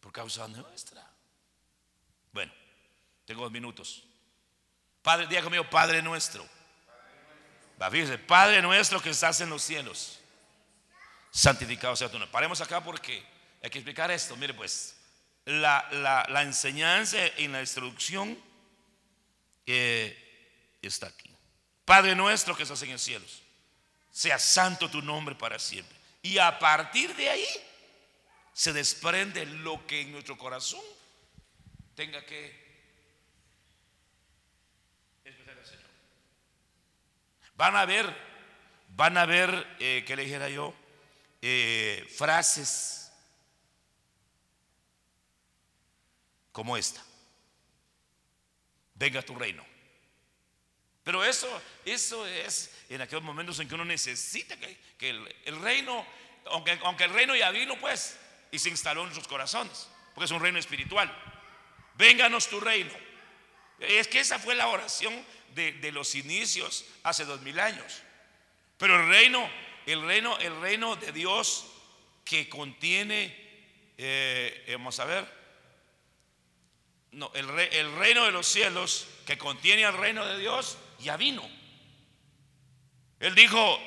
Por 0.00 0.12
causa 0.12 0.46
nuestra. 0.48 1.04
Bueno, 2.32 2.52
tengo 3.24 3.42
dos 3.42 3.52
minutos. 3.52 4.04
Padre, 5.02 5.26
diga 5.26 5.42
conmigo, 5.42 5.68
Padre 5.68 6.02
nuestro. 6.02 6.46
Va, 7.80 7.90
fíjese, 7.90 8.18
Padre 8.18 8.62
nuestro 8.62 9.02
que 9.02 9.10
estás 9.10 9.40
en 9.40 9.50
los 9.50 9.62
cielos 9.62 10.20
santificado 11.34 11.96
sea 11.96 12.08
tu 12.08 12.18
nombre. 12.18 12.30
Paremos 12.30 12.60
acá 12.60 12.82
porque 12.82 13.22
hay 13.60 13.68
que 13.68 13.78
explicar 13.78 14.10
esto. 14.10 14.36
Mire 14.36 14.54
pues, 14.54 14.96
la, 15.44 16.42
enseñanza 16.42 17.18
y 17.36 17.48
la 17.48 17.60
instrucción 17.60 18.38
eh, 19.66 20.23
está 20.86 21.06
aquí. 21.06 21.30
Padre 21.84 22.14
nuestro 22.14 22.56
que 22.56 22.62
estás 22.62 22.82
en 22.82 22.90
el 22.90 22.98
cielo, 22.98 23.24
sea 24.10 24.38
santo 24.38 24.90
tu 24.90 25.02
nombre 25.02 25.34
para 25.34 25.58
siempre. 25.58 25.96
Y 26.22 26.38
a 26.38 26.58
partir 26.58 27.14
de 27.16 27.28
ahí 27.28 27.46
se 28.52 28.72
desprende 28.72 29.44
lo 29.44 29.86
que 29.86 30.00
en 30.00 30.12
nuestro 30.12 30.38
corazón 30.38 30.80
tenga 31.94 32.24
que 32.24 32.64
expresar 35.24 35.58
al 35.58 35.66
Señor. 35.66 35.90
Van 37.56 37.76
a 37.76 37.84
ver, 37.84 38.16
van 38.90 39.18
a 39.18 39.26
ver, 39.26 39.76
eh, 39.80 40.04
que 40.06 40.16
le 40.16 40.24
dijera 40.24 40.48
yo? 40.48 40.74
Eh, 41.42 42.06
frases 42.16 43.12
como 46.52 46.76
esta. 46.76 47.04
Venga 48.94 49.20
tu 49.20 49.34
reino. 49.34 49.73
Pero 51.04 51.24
eso, 51.24 51.48
eso 51.84 52.26
es 52.26 52.70
en 52.88 53.00
aquellos 53.00 53.22
momentos 53.22 53.60
en 53.60 53.68
que 53.68 53.74
uno 53.74 53.84
necesita 53.84 54.56
que, 54.56 55.10
el, 55.10 55.60
reino, 55.60 56.04
aunque, 56.46 56.78
aunque 56.82 57.04
el 57.04 57.12
reino 57.12 57.36
ya 57.36 57.50
vino, 57.50 57.78
pues, 57.78 58.18
y 58.50 58.58
se 58.58 58.70
instaló 58.70 59.02
en 59.02 59.08
nuestros 59.08 59.28
corazones, 59.28 59.88
porque 60.14 60.24
es 60.24 60.30
un 60.30 60.40
reino 60.40 60.58
espiritual. 60.58 61.14
Vénganos 61.94 62.48
tu 62.48 62.58
reino. 62.58 62.92
Es 63.78 64.08
que 64.08 64.20
esa 64.20 64.38
fue 64.38 64.54
la 64.54 64.68
oración 64.68 65.14
de, 65.54 65.72
de 65.72 65.92
los 65.92 66.14
inicios 66.14 66.86
hace 67.02 67.24
dos 67.24 67.42
mil 67.42 67.60
años. 67.60 68.02
Pero 68.78 68.96
el 68.96 69.08
reino 69.08 69.48
el 69.86 70.02
reino, 70.02 70.38
el 70.38 70.60
reino 70.60 70.96
de 70.96 71.12
Dios 71.12 71.66
que 72.24 72.48
contiene, 72.48 73.36
eh, 73.98 74.66
vamos 74.72 74.98
a 74.98 75.04
ver, 75.04 75.44
no, 77.12 77.30
el, 77.34 77.48
el 77.50 77.94
reino 77.96 78.24
de 78.24 78.32
los 78.32 78.46
cielos 78.46 79.06
que 79.26 79.38
contiene 79.38 79.84
al 79.84 79.96
reino 79.96 80.24
de 80.24 80.38
Dios 80.38 80.78
ya 81.04 81.16
vino. 81.16 81.48
Él 83.20 83.34
dijo, 83.34 83.78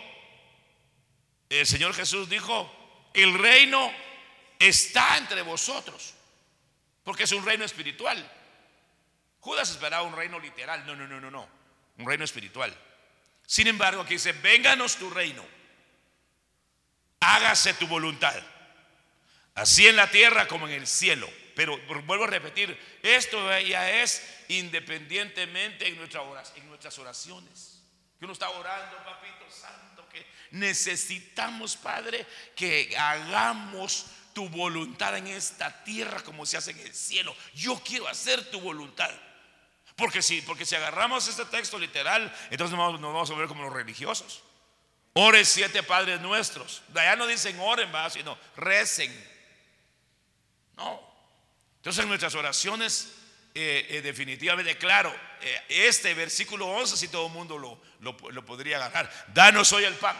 el 1.49 1.67
Señor 1.67 1.93
Jesús 1.93 2.29
dijo, 2.29 2.71
el 3.13 3.37
reino 3.37 3.91
está 4.59 5.17
entre 5.17 5.41
vosotros, 5.41 6.13
porque 7.03 7.23
es 7.23 7.31
un 7.33 7.45
reino 7.45 7.65
espiritual. 7.65 8.31
Judas 9.41 9.69
esperaba 9.69 10.03
un 10.03 10.15
reino 10.15 10.39
literal, 10.39 10.85
no, 10.85 10.95
no, 10.95 11.07
no, 11.07 11.19
no, 11.19 11.29
no, 11.29 11.49
un 11.97 12.07
reino 12.07 12.23
espiritual. 12.23 12.75
Sin 13.45 13.67
embargo, 13.67 14.01
aquí 14.01 14.13
dice, 14.15 14.31
vénganos 14.31 14.95
tu 14.95 15.09
reino 15.09 15.57
hágase 17.19 17.73
tu 17.73 17.87
voluntad, 17.87 18.35
así 19.55 19.87
en 19.87 19.95
la 19.95 20.09
tierra 20.09 20.47
como 20.47 20.67
en 20.67 20.73
el 20.73 20.87
cielo. 20.87 21.29
Pero 21.57 21.75
vuelvo 22.03 22.25
a 22.25 22.27
repetir, 22.27 22.79
esto 23.01 23.59
ya 23.61 24.03
es 24.03 24.21
independientemente 24.47 25.87
en, 25.87 25.97
nuestra 25.97 26.21
en 26.55 26.67
nuestras 26.67 26.99
oraciones. 26.99 27.81
Que 28.19 28.25
uno 28.25 28.33
está 28.33 28.47
orando, 28.51 28.95
papito 28.97 29.49
santo, 29.49 30.07
que 30.07 30.23
necesitamos, 30.51 31.75
Padre, 31.75 32.27
que 32.55 32.95
hagamos 32.95 34.05
tu 34.35 34.47
voluntad 34.49 35.17
en 35.17 35.25
esta 35.25 35.83
tierra 35.83 36.21
como 36.21 36.45
se 36.45 36.57
hace 36.57 36.69
en 36.69 36.79
el 36.81 36.93
cielo. 36.93 37.35
Yo 37.55 37.81
quiero 37.83 38.07
hacer 38.07 38.51
tu 38.51 38.61
voluntad. 38.61 39.09
Porque 39.95 40.21
si, 40.21 40.43
porque 40.43 40.63
si 40.63 40.75
agarramos 40.75 41.27
este 41.27 41.45
texto 41.45 41.79
literal, 41.79 42.31
entonces 42.51 42.77
nos 42.77 43.01
vamos 43.01 43.31
a 43.31 43.33
ver 43.33 43.47
como 43.47 43.63
los 43.63 43.73
religiosos. 43.73 44.43
Ore 45.13 45.43
siete 45.43 45.81
padres 45.81 46.21
nuestros. 46.21 46.83
Allá 46.93 47.15
no 47.15 47.25
dicen 47.25 47.59
oren, 47.59 47.91
¿va? 47.91 48.11
sino 48.11 48.37
recen. 48.57 49.11
No. 50.75 51.06
Entonces 51.87 52.03
en 52.03 52.09
nuestras 52.09 52.35
oraciones, 52.35 53.13
eh, 53.55 53.87
eh, 53.91 54.01
definitivamente, 54.01 54.77
claro, 54.77 55.09
eh, 55.39 55.63
este 55.69 56.13
versículo 56.13 56.67
11, 56.67 56.97
si 56.97 57.07
todo 57.07 57.27
el 57.27 57.31
mundo 57.31 57.57
lo, 57.57 57.81
lo, 58.01 58.45
podría 58.45 58.75
agarrar. 58.75 59.09
Danos 59.33 59.71
hoy 59.71 59.85
el 59.85 59.93
pan. 59.93 60.17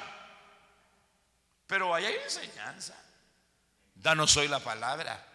Pero 1.68 1.94
allá 1.94 2.08
hay 2.08 2.16
enseñanza. 2.24 2.98
Danos 3.94 4.38
hoy 4.38 4.48
la 4.48 4.62
palabra. 4.62 5.28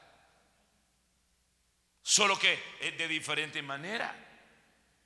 Solo 2.00 2.38
que 2.38 2.58
de 2.96 3.08
diferente 3.08 3.60
manera. 3.60 4.16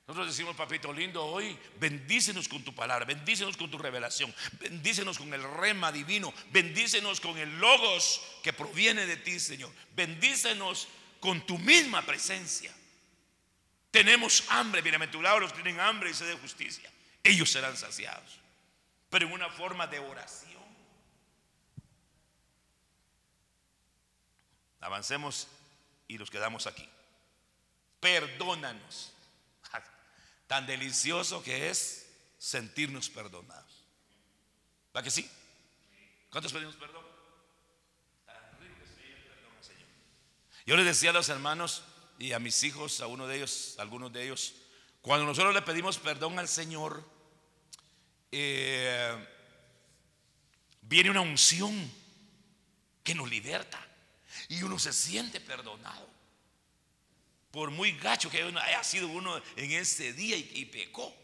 Nosotros 0.07 0.27
decimos, 0.27 0.55
papito 0.55 0.93
lindo, 0.93 1.25
hoy 1.25 1.59
bendícenos 1.77 2.47
con 2.47 2.63
tu 2.63 2.73
palabra, 2.73 3.03
bendícenos 3.03 3.57
con 3.57 3.69
tu 3.69 3.77
revelación, 3.77 4.33
bendícenos 4.53 5.17
con 5.17 5.33
el 5.33 5.43
rema 5.43 5.91
divino, 5.91 6.33
bendícenos 6.51 7.19
con 7.19 7.37
el 7.37 7.59
logos 7.59 8.21
que 8.41 8.53
proviene 8.53 9.05
de 9.05 9.17
ti, 9.17 9.41
Señor. 9.41 9.69
Bendícenos 9.93 10.87
con 11.19 11.45
tu 11.45 11.57
misma 11.57 12.01
presencia. 12.01 12.73
Tenemos 13.91 14.43
hambre, 14.49 14.81
bienaventurados 14.81 15.41
los 15.41 15.53
que 15.53 15.61
tienen 15.61 15.79
hambre 15.79 16.09
y 16.09 16.13
sed 16.13 16.27
de 16.27 16.37
justicia. 16.37 16.91
Ellos 17.23 17.51
serán 17.51 17.75
saciados, 17.75 18.39
pero 19.09 19.27
en 19.27 19.33
una 19.33 19.49
forma 19.49 19.87
de 19.87 19.99
oración. 19.99 20.57
Avancemos 24.79 25.47
y 26.07 26.17
nos 26.17 26.29
quedamos 26.29 26.67
aquí. 26.67 26.87
Perdónanos 27.99 29.13
Tan 30.47 30.65
delicioso 30.65 31.43
que 31.43 31.69
es 31.69 32.09
sentirnos 32.37 33.09
perdonados. 33.09 33.83
¿Va 34.95 35.03
que 35.03 35.11
sí? 35.11 35.29
¿Cuántos 36.29 36.53
pedimos 36.53 36.75
perdón? 36.77 37.05
Tan 38.25 38.59
rico 38.61 38.81
es 38.83 38.91
pedir 38.91 39.27
perdón 39.27 39.51
al 39.57 39.63
Señor. 39.63 39.89
Yo 40.67 40.75
les 40.75 40.85
decía 40.85 41.11
a 41.11 41.13
los 41.13 41.29
hermanos 41.29 41.81
y 42.19 42.33
a 42.33 42.39
mis 42.39 42.61
hijos, 42.63 42.99
a 42.99 43.07
uno 43.07 43.25
de 43.25 43.37
ellos, 43.37 43.75
a 43.77 43.83
algunos 43.83 44.11
de 44.11 44.25
ellos, 44.25 44.53
cuando 45.01 45.25
nosotros 45.25 45.53
le 45.53 45.61
pedimos 45.61 45.97
perdón 45.97 46.37
al 46.39 46.49
Señor, 46.49 47.09
eh, 48.33 49.15
viene 50.81 51.09
una 51.09 51.21
unción 51.21 51.89
que 53.01 53.15
nos 53.15 53.29
liberta 53.29 53.79
y 54.49 54.61
uno 54.61 54.77
se 54.77 54.91
siente 54.91 55.39
perdonado 55.39 56.05
por 57.49 57.71
muy 57.71 57.93
gacho 57.93 58.29
que 58.29 58.43
haya 58.43 58.83
sido 58.83 59.07
uno 59.07 59.41
en 59.55 59.71
ese 59.71 60.11
día 60.11 60.35
y, 60.35 60.65
pecó. 60.65 61.15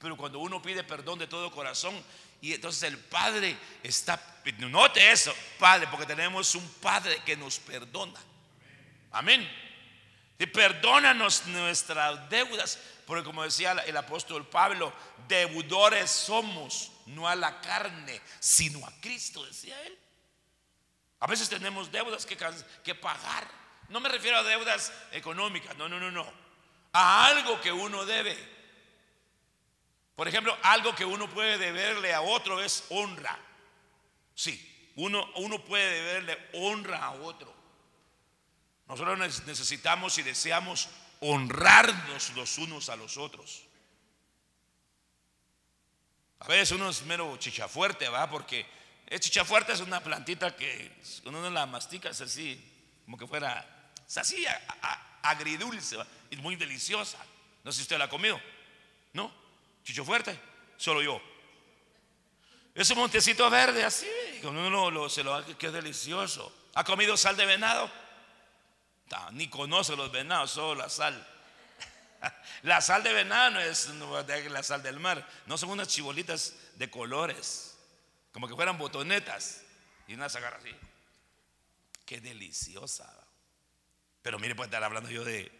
Pero 0.00 0.16
cuando 0.16 0.40
uno 0.40 0.60
pide 0.60 0.82
perdón 0.82 1.20
de 1.20 1.28
todo 1.28 1.52
corazón 1.52 1.94
y 2.40 2.52
entonces 2.52 2.82
el 2.82 2.98
Padre 2.98 3.56
está 3.84 4.42
note 4.58 5.12
eso, 5.12 5.32
Padre, 5.56 5.86
porque 5.88 6.04
tenemos 6.04 6.56
un 6.56 6.68
Padre 6.80 7.22
que 7.24 7.36
nos 7.36 7.60
perdona. 7.60 8.20
Amén. 9.16 9.50
Y 10.38 10.44
perdónanos 10.44 11.46
nuestras 11.46 12.28
deudas, 12.28 12.78
porque 13.06 13.24
como 13.24 13.42
decía 13.42 13.72
el 13.86 13.96
apóstol 13.96 14.46
Pablo, 14.46 14.92
deudores 15.26 16.10
somos, 16.10 16.92
no 17.06 17.26
a 17.26 17.34
la 17.34 17.58
carne, 17.62 18.20
sino 18.40 18.86
a 18.86 18.92
Cristo, 19.00 19.42
decía 19.46 19.80
él. 19.84 19.98
A 21.20 21.26
veces 21.26 21.48
tenemos 21.48 21.90
deudas 21.90 22.26
que, 22.26 22.36
que 22.84 22.94
pagar. 22.94 23.48
No 23.88 24.00
me 24.00 24.10
refiero 24.10 24.36
a 24.36 24.42
deudas 24.42 24.92
económicas, 25.12 25.74
no, 25.78 25.88
no, 25.88 25.98
no, 25.98 26.10
no. 26.10 26.30
A 26.92 27.26
algo 27.28 27.58
que 27.62 27.72
uno 27.72 28.04
debe. 28.04 28.36
Por 30.14 30.28
ejemplo, 30.28 30.54
algo 30.62 30.94
que 30.94 31.06
uno 31.06 31.30
puede 31.30 31.56
deberle 31.56 32.12
a 32.12 32.20
otro 32.20 32.62
es 32.62 32.84
honra. 32.90 33.38
Sí, 34.34 34.92
uno, 34.96 35.26
uno 35.36 35.64
puede 35.64 36.02
deberle 36.02 36.50
honra 36.52 37.02
a 37.02 37.12
otro. 37.12 37.55
Nosotros 38.88 39.18
necesitamos 39.46 40.16
y 40.18 40.22
deseamos 40.22 40.88
honrarnos 41.20 42.30
los 42.36 42.58
unos 42.58 42.88
a 42.88 42.96
los 42.96 43.16
otros. 43.16 43.62
A 46.40 46.48
veces 46.48 46.72
uno 46.72 46.90
es 46.90 47.02
mero 47.02 47.36
chichafuerte, 47.38 48.08
¿va? 48.08 48.28
Porque 48.30 48.66
el 49.06 49.18
chichafuerte 49.18 49.72
es 49.72 49.80
una 49.80 50.00
plantita 50.00 50.54
que 50.54 50.92
uno 51.24 51.48
la 51.50 51.66
mastica, 51.66 52.10
es 52.10 52.20
así, 52.20 52.62
como 53.04 53.16
que 53.16 53.26
fuera, 53.26 53.92
es 54.06 54.18
así, 54.18 54.44
agridulce, 55.22 55.96
es 56.30 56.38
muy 56.38 56.56
deliciosa. 56.56 57.18
No 57.64 57.72
sé 57.72 57.78
si 57.78 57.82
usted 57.82 57.98
la 57.98 58.04
ha 58.04 58.08
comido, 58.08 58.40
¿no? 59.12 59.32
Chicho 59.82 60.04
fuerte, 60.04 60.38
solo 60.76 61.02
yo. 61.02 61.20
Es 62.74 62.90
un 62.90 62.98
montecito 62.98 63.48
verde 63.48 63.84
así, 63.84 64.06
cuando 64.42 64.66
uno 64.66 64.90
lo, 64.90 65.08
se 65.08 65.24
lo 65.24 65.44
que 65.56 65.66
es 65.66 65.72
delicioso. 65.72 66.52
¿Ha 66.74 66.84
comido 66.84 67.16
sal 67.16 67.36
de 67.36 67.46
venado? 67.46 67.90
Ni 69.32 69.48
conoce 69.48 69.96
los 69.96 70.10
venados, 70.10 70.50
solo 70.52 70.82
la 70.82 70.88
sal. 70.88 71.26
La 72.62 72.80
sal 72.80 73.02
de 73.02 73.12
venado 73.12 73.50
no 73.50 73.60
es 73.60 73.88
la 74.50 74.62
sal 74.62 74.82
del 74.82 74.98
mar, 74.98 75.28
no 75.44 75.58
son 75.58 75.70
unas 75.70 75.88
chibolitas 75.88 76.54
de 76.74 76.90
colores, 76.90 77.76
como 78.32 78.48
que 78.48 78.54
fueran 78.54 78.78
botonetas 78.78 79.62
y 80.08 80.14
una 80.14 80.28
sacar 80.28 80.54
así. 80.54 80.74
Qué 82.06 82.20
deliciosa. 82.20 83.12
Pero 84.22 84.38
mire, 84.38 84.54
puede 84.54 84.68
estar 84.68 84.82
hablando 84.82 85.10
yo 85.10 85.24
de 85.24 85.52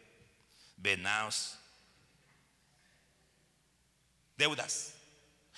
venados, 0.77 1.59
deudas. 4.37 4.96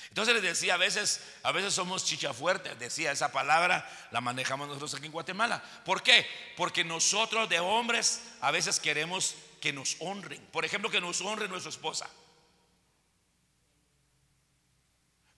Entonces 0.09 0.35
les 0.35 0.43
decía, 0.43 0.75
a 0.75 0.79
veces, 0.79 1.21
a 1.43 1.53
veces 1.53 1.75
somos 1.75 2.05
chichafuertes, 2.05 2.79
decía 2.79 3.13
esa 3.13 3.31
palabra, 3.33 3.89
la 4.11 4.21
manejamos 4.21 4.69
nosotros 4.69 4.95
aquí 4.95 5.07
en 5.07 5.13
Guatemala. 5.13 5.63
¿Por 5.85 6.03
qué? 6.03 6.27
Porque 6.57 6.85
nosotros 6.85 7.49
de 7.49 7.61
hombres 7.61 8.23
a 8.41 8.51
veces 8.51 8.81
queremos 8.81 9.35
que 9.61 9.73
nos 9.73 9.97
honren. 10.01 10.41
Por 10.47 10.65
ejemplo, 10.65 10.91
que 10.91 11.01
nos 11.01 11.21
honre 11.21 11.49
nuestra 11.49 11.71
esposa. 11.71 12.09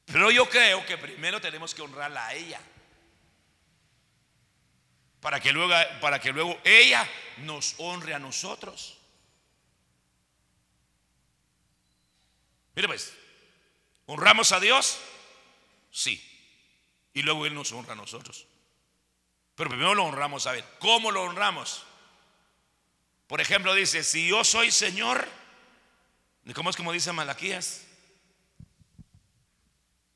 Pero 0.06 0.30
yo 0.30 0.48
creo 0.48 0.84
que 0.86 0.98
primero 0.98 1.40
tenemos 1.40 1.74
que 1.74 1.82
honrarla 1.82 2.26
a 2.26 2.34
ella. 2.34 2.60
Para 5.20 5.40
que 5.40 5.52
luego, 5.52 5.74
para 6.00 6.18
que 6.20 6.32
luego 6.32 6.58
ella 6.64 7.06
nos 7.38 7.74
honre 7.78 8.14
a 8.14 8.18
nosotros. 8.18 8.98
Mire 12.74 12.88
pues, 12.88 13.12
¿honramos 14.10 14.50
a 14.50 14.58
Dios? 14.58 14.98
Sí. 15.92 16.20
Y 17.14 17.22
luego 17.22 17.46
Él 17.46 17.54
nos 17.54 17.70
honra 17.70 17.92
a 17.92 17.96
nosotros. 17.96 18.46
Pero 19.54 19.70
primero 19.70 19.94
lo 19.94 20.04
honramos 20.04 20.46
a 20.48 20.56
Él. 20.56 20.64
¿Cómo 20.80 21.12
lo 21.12 21.22
honramos? 21.22 21.84
Por 23.28 23.40
ejemplo, 23.40 23.72
dice, 23.72 24.02
si 24.02 24.28
yo 24.28 24.42
soy 24.42 24.72
Señor, 24.72 25.28
¿cómo 26.54 26.70
es 26.70 26.76
como 26.76 26.92
dice 26.92 27.12
Malaquías? 27.12 27.86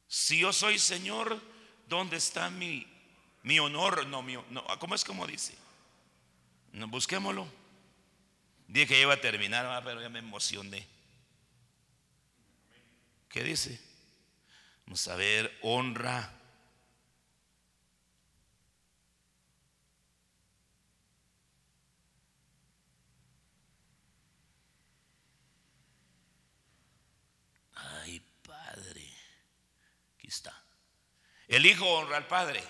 Si 0.09 0.41
yo 0.41 0.53
soy 0.53 0.81
Señor, 0.81 1.41
¿dónde 1.87 2.17
está 2.17 2.51
mi, 2.51 2.89
honor? 3.61 4.07
No, 4.09 4.23
mi, 4.23 4.35
no, 4.51 4.65
¿cómo 4.81 4.97
es 4.97 5.05
como 5.05 5.25
dice? 5.25 5.55
No, 6.73 6.89
busquémoslo. 6.89 7.47
Dije 8.67 8.89
que 8.89 9.01
iba 9.01 9.15
a 9.15 9.21
terminar, 9.21 9.85
pero 9.85 10.03
ya 10.03 10.09
me 10.09 10.19
emocioné. 10.19 10.94
¿Qué 13.35 13.43
dice? 13.43 13.80
Vamos 14.87 15.09
a 15.09 15.16
ver, 15.16 15.59
honra 15.62 16.32
está. 30.22 30.55
El 31.49 31.66
hijo 31.66 31.85
honra 31.87 32.18
al 32.18 32.28
padre. 32.28 32.62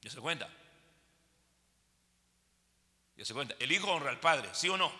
¿Ya 0.00 0.10
se 0.10 0.20
cuenta? 0.20 0.48
¿Ya 3.16 3.24
se 3.24 3.34
cuenta? 3.34 3.56
El 3.58 3.72
hijo 3.72 3.90
honra 3.90 4.10
al 4.10 4.20
padre, 4.20 4.48
¿sí 4.52 4.68
o 4.68 4.76
no? 4.76 4.92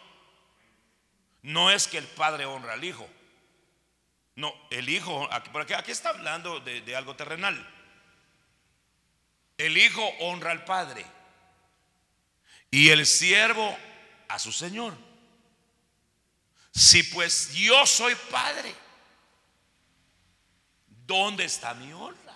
No 1.42 1.70
es 1.70 1.86
que 1.86 1.98
el 1.98 2.08
padre 2.08 2.46
honra 2.46 2.72
al 2.72 2.82
hijo. 2.82 3.08
No, 4.34 4.52
el 4.70 4.88
hijo, 4.88 5.28
aquí, 5.32 5.50
aquí, 5.54 5.74
aquí 5.74 5.90
está 5.90 6.10
hablando 6.10 6.60
de, 6.60 6.80
de 6.80 6.96
algo 6.96 7.14
terrenal. 7.16 7.68
El 9.58 9.76
hijo 9.76 10.02
honra 10.20 10.50
al 10.50 10.64
padre 10.64 11.04
y 12.70 12.88
el 12.88 13.06
siervo 13.06 13.76
a 14.28 14.38
su 14.38 14.52
señor. 14.52 14.96
Si 16.72 17.02
pues 17.02 17.52
yo 17.52 17.86
soy 17.86 18.14
padre, 18.30 18.74
¿Dónde 21.06 21.44
está 21.44 21.74
mi 21.74 21.92
honra? 21.92 22.34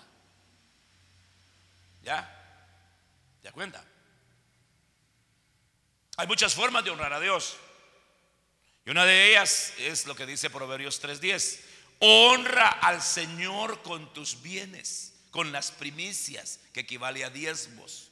¿Ya? 2.03 2.31
¿Te 3.41 3.51
cuenta? 3.51 3.83
Hay 6.17 6.27
muchas 6.27 6.53
formas 6.53 6.83
de 6.83 6.91
honrar 6.91 7.13
a 7.13 7.19
Dios. 7.19 7.57
Y 8.85 8.91
una 8.91 9.05
de 9.05 9.29
ellas 9.29 9.73
es 9.77 10.05
lo 10.05 10.15
que 10.15 10.25
dice 10.25 10.49
Proverbios 10.49 11.01
3:10. 11.01 11.59
Honra 11.99 12.67
al 12.69 13.01
Señor 13.01 13.81
con 13.81 14.13
tus 14.13 14.41
bienes, 14.41 15.13
con 15.31 15.51
las 15.51 15.71
primicias, 15.71 16.59
que 16.73 16.81
equivale 16.81 17.23
a 17.23 17.29
diezmos. 17.29 18.11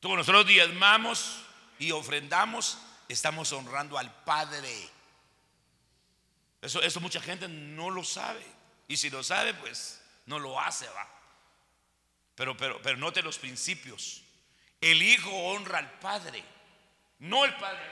Tú, 0.00 0.14
nosotros 0.14 0.46
diezmamos 0.46 1.40
y 1.78 1.92
ofrendamos, 1.92 2.78
estamos 3.08 3.52
honrando 3.52 3.98
al 3.98 4.12
Padre. 4.24 4.90
Eso, 6.60 6.82
eso 6.82 7.00
mucha 7.00 7.20
gente 7.20 7.48
no 7.48 7.90
lo 7.90 8.04
sabe. 8.04 8.44
Y 8.86 8.96
si 8.96 9.10
lo 9.10 9.22
sabe, 9.22 9.54
pues 9.54 10.02
no 10.26 10.38
lo 10.38 10.60
hace, 10.60 10.88
va. 10.88 11.08
Pero, 12.34 12.56
pero, 12.56 12.80
pero 12.82 12.96
note 12.96 13.22
los 13.22 13.38
principios. 13.38 14.22
El 14.80 15.02
hijo 15.02 15.30
honra 15.30 15.78
al 15.78 15.90
padre, 15.98 16.44
no 17.18 17.44
el 17.44 17.54
padre. 17.56 17.82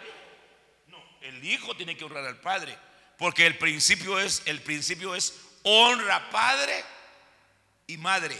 No, 0.87 1.03
el 1.20 1.45
hijo 1.45 1.77
tiene 1.77 1.97
que 1.97 2.05
honrar 2.05 2.24
al 2.24 2.41
padre, 2.41 2.79
porque 3.19 3.47
el 3.47 3.57
principio 3.59 4.19
es 4.19 4.43
el 4.47 4.61
principio 4.61 5.14
es 5.14 5.35
honra 5.62 6.31
padre 6.31 6.85
y 7.87 7.97
madre. 7.97 8.39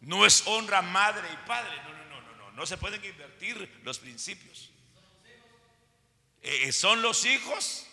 No 0.00 0.24
es 0.24 0.42
honra 0.46 0.82
madre 0.82 1.28
y 1.32 1.46
padre. 1.46 1.76
No, 1.82 1.92
no, 1.92 2.04
no, 2.04 2.20
no, 2.22 2.36
no. 2.36 2.50
No 2.52 2.66
se 2.66 2.78
pueden 2.78 3.04
invertir 3.04 3.80
los 3.84 3.98
principios. 3.98 4.70
Eh, 6.42 6.72
son 6.72 7.02
los 7.02 7.24
hijos 7.26 7.86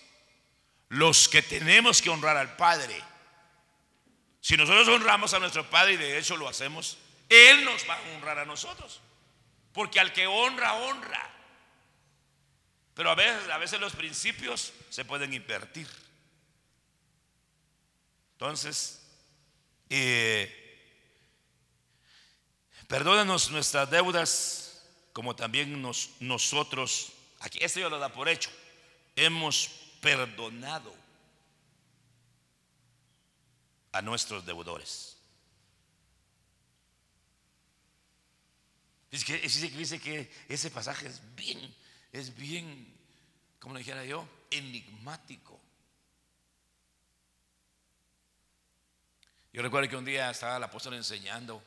los 0.89 1.27
que 1.27 1.41
tenemos 1.41 2.01
que 2.01 2.09
honrar 2.09 2.37
al 2.37 2.55
Padre. 2.55 2.95
Si 4.39 4.55
nosotros 4.55 4.87
honramos 4.87 5.33
a 5.33 5.39
nuestro 5.39 5.69
Padre 5.69 5.93
y 5.93 5.97
de 5.97 6.17
hecho 6.17 6.37
lo 6.37 6.47
hacemos, 6.47 6.97
Él 7.27 7.65
nos 7.65 7.87
va 7.89 7.95
a 7.95 8.15
honrar 8.15 8.39
a 8.39 8.45
nosotros. 8.45 9.01
Porque 9.73 9.99
al 9.99 10.13
que 10.13 10.27
honra, 10.27 10.73
honra. 10.75 11.36
Pero 12.97 13.11
a 13.11 13.15
veces, 13.15 13.49
a 13.51 13.59
veces 13.59 13.79
los 13.79 13.93
principios 13.93 14.73
se 14.89 15.05
pueden 15.05 15.31
invertir. 15.31 15.87
Entonces, 18.33 19.03
eh, 19.87 20.51
perdónanos 22.87 23.51
nuestras 23.51 23.87
deudas 23.91 24.81
como 25.13 25.35
también 25.35 25.79
nos, 25.79 26.09
nosotros, 26.19 27.13
aquí 27.39 27.59
esto 27.61 27.79
ya 27.79 27.87
lo 27.87 27.99
da 27.99 28.11
por 28.11 28.29
hecho, 28.29 28.49
hemos 29.15 29.69
perdonado 30.01 30.91
a 33.91 34.01
nuestros 34.01 34.43
deudores. 34.43 35.17
Que, 39.11 39.37
dice 39.39 39.99
que 39.99 40.31
ese 40.49 40.71
pasaje 40.71 41.07
es 41.07 41.21
bien, 41.35 41.75
es 42.11 42.35
bien, 42.35 42.93
como 43.59 43.75
le 43.75 43.79
dijera 43.79 44.05
yo, 44.05 44.27
enigmático. 44.51 45.59
Yo 49.53 49.61
recuerdo 49.61 49.89
que 49.89 49.95
un 49.95 50.05
día 50.05 50.29
estaba 50.29 50.57
el 50.57 50.63
apóstol 50.63 50.93
enseñando 50.93 51.63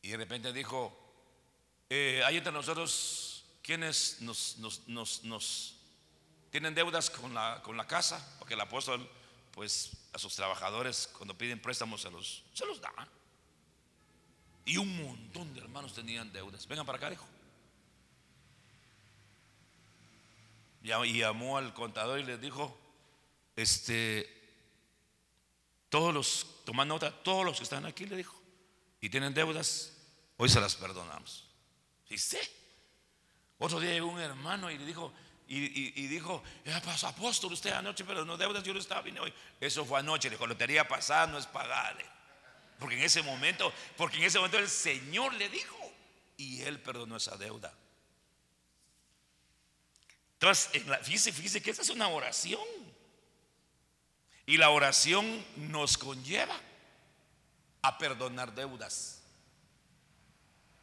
y 0.00 0.08
de 0.08 0.16
repente 0.16 0.52
dijo, 0.52 0.98
eh, 1.90 2.22
hay 2.24 2.38
entre 2.38 2.52
nosotros 2.52 3.44
quienes 3.62 4.20
nos, 4.22 5.76
tienen 6.50 6.74
deudas 6.74 7.10
con 7.10 7.34
la, 7.34 7.86
casa, 7.86 8.36
porque 8.38 8.54
el 8.54 8.60
apóstol 8.60 9.08
pues 9.52 9.92
a 10.14 10.18
sus 10.18 10.34
trabajadores 10.34 11.10
cuando 11.16 11.36
piden 11.36 11.60
préstamos 11.60 12.00
se 12.00 12.10
los, 12.10 12.42
se 12.54 12.64
los 12.64 12.80
da. 12.80 12.92
Y 14.64 14.76
un 14.78 15.04
montón 15.04 15.52
de 15.52 15.60
hermanos 15.60 15.92
tenían 15.92 16.32
deudas. 16.32 16.66
Vengan 16.66 16.86
para 16.86 16.98
acá, 16.98 17.12
hijo. 17.12 17.26
Y 20.82 21.18
llamó 21.18 21.58
al 21.58 21.72
contador 21.74 22.18
y 22.18 22.24
le 22.24 22.38
dijo, 22.38 22.76
este, 23.54 24.28
todos 25.88 26.12
los, 26.12 26.64
toman 26.64 26.88
nota, 26.88 27.10
todos 27.22 27.44
los 27.44 27.58
que 27.58 27.64
están 27.64 27.86
aquí, 27.86 28.06
le 28.06 28.16
dijo, 28.16 28.34
y 29.00 29.08
tienen 29.08 29.34
deudas, 29.34 29.96
hoy 30.36 30.48
se 30.48 30.60
las 30.60 30.74
perdonamos. 30.74 31.48
¿Viste? 32.08 32.40
Otro 33.58 33.78
día 33.78 33.92
llegó 33.92 34.08
un 34.08 34.20
hermano 34.20 34.70
y 34.70 34.78
le 34.78 34.84
dijo, 34.84 35.12
y, 35.46 36.06
dijo, 36.06 36.42
ya 36.64 36.80
pasó 36.80 37.08
apóstol 37.08 37.52
usted 37.52 37.72
anoche, 37.72 38.04
pero 38.04 38.24
no 38.24 38.38
deudas, 38.38 38.62
yo 38.64 38.72
no 38.72 38.80
estaba 38.80 39.02
bien 39.02 39.18
hoy. 39.18 39.32
Eso 39.60 39.84
fue 39.84 40.00
anoche, 40.00 40.28
le 40.30 40.36
dijo, 40.36 40.46
lotería 40.46 40.88
pasada 40.88 41.26
no 41.26 41.38
es 41.38 41.46
pagarle. 41.46 42.06
Porque 42.78 42.96
en 42.96 43.02
ese 43.02 43.22
momento, 43.22 43.72
porque 43.96 44.16
en 44.16 44.24
ese 44.24 44.38
momento 44.38 44.58
el 44.58 44.68
Señor 44.68 45.34
le 45.34 45.48
dijo, 45.48 45.76
y 46.38 46.62
él 46.62 46.80
perdonó 46.80 47.16
esa 47.16 47.36
deuda. 47.36 47.72
Entonces, 50.42 50.82
fíjese, 51.02 51.32
fíjese 51.32 51.62
que 51.62 51.70
esa 51.70 51.82
es 51.82 51.90
una 51.90 52.08
oración. 52.08 52.60
Y 54.44 54.56
la 54.56 54.70
oración 54.70 55.46
nos 55.54 55.96
conlleva 55.96 56.58
a 57.80 57.96
perdonar 57.96 58.52
deudas. 58.52 59.22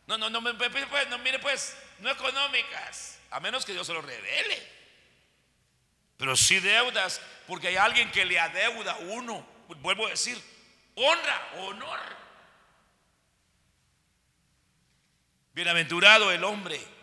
No, 0.08 0.18
no, 0.18 0.30
no, 0.30 0.42
pues, 0.42 1.10
no, 1.10 1.18
mire 1.18 1.40
pues, 1.40 1.76
no 2.00 2.10
económicas, 2.10 3.20
a 3.32 3.42
menos 3.42 3.66
que 3.66 3.74
Dios 3.74 3.86
se 3.86 3.92
lo 3.92 4.02
revele. 4.02 4.66
Pero 6.16 6.38
sí 6.38 6.62
deudas, 6.62 7.20
porque 7.46 7.68
hay 7.68 7.76
alguien 7.76 8.10
que 8.12 8.24
le 8.24 8.40
adeuda 8.40 8.94
a 8.94 9.00
uno. 9.00 9.46
Vuelvo 9.82 10.08
a 10.08 10.12
decir, 10.12 10.42
honra, 10.96 11.52
honor. 11.58 12.00
Bienaventurado 15.54 16.32
el 16.32 16.46
hombre 16.46 16.99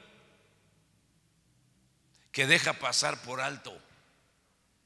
que 2.37 2.47
deja 2.47 2.75
pasar 2.75 3.23
por 3.23 3.41
alto 3.41 3.75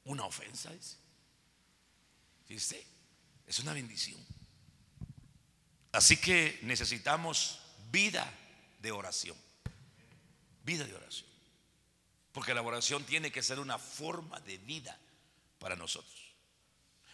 una 0.05 0.23
ofensa. 0.23 0.71
¿Viste? 2.47 2.81
Es 3.45 3.59
una 3.59 3.73
bendición. 3.73 4.25
Así 5.91 6.15
que 6.15 6.59
necesitamos 6.61 7.59
vida 7.91 8.33
de 8.79 8.93
oración. 8.93 9.35
Vida 10.63 10.85
de 10.85 10.95
oración. 10.95 11.29
Porque 12.31 12.53
la 12.53 12.61
oración 12.61 13.03
tiene 13.03 13.33
que 13.33 13.43
ser 13.43 13.59
una 13.59 13.77
forma 13.77 14.39
de 14.39 14.57
vida 14.59 14.97
para 15.59 15.75
nosotros. 15.75 16.21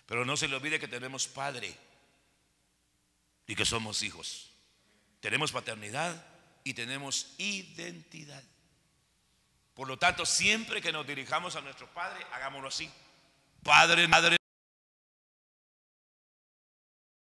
Pero 0.05 0.23
no 0.23 0.37
se 0.37 0.47
le 0.47 0.55
olvide 0.55 0.79
que 0.79 0.87
tenemos 0.87 1.27
Padre 1.27 1.75
y 3.47 3.55
que 3.55 3.65
somos 3.65 4.03
hijos. 4.03 4.51
Tenemos 5.19 5.51
paternidad 5.51 6.23
y 6.63 6.75
tenemos 6.75 7.33
identidad. 7.39 8.43
Por 9.77 9.87
lo 9.87 9.95
tanto, 9.95 10.25
siempre 10.25 10.81
que 10.81 10.91
nos 10.91 11.05
dirijamos 11.05 11.55
a 11.55 11.61
nuestro 11.61 11.85
Padre, 11.93 12.25
hagámoslo 12.33 12.69
así. 12.69 12.89
Padre, 13.61 14.07
Madre, 14.07 14.37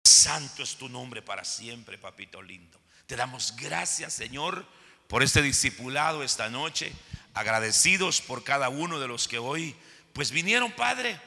Santo 0.06 0.64
es 0.64 0.78
tu 0.78 0.88
nombre 0.88 1.22
para 1.22 1.44
siempre, 1.44 1.98
papito 1.98 2.42
lindo. 2.42 2.80
Te 3.06 3.18
damos 3.18 3.54
gracias, 3.58 4.14
Señor, 4.14 4.66
por 5.10 5.24
este 5.24 5.42
discipulado 5.42 6.24
esta 6.24 6.50
noche. 6.50 6.94
Agradecidos 7.34 8.22
por 8.22 8.46
cada 8.46 8.70
uno 8.70 9.02
de 9.02 9.10
los 9.10 9.28
que 9.28 9.40
hoy, 9.40 9.76
pues 10.14 10.32
vinieron, 10.32 10.72
Padre, 10.72 11.20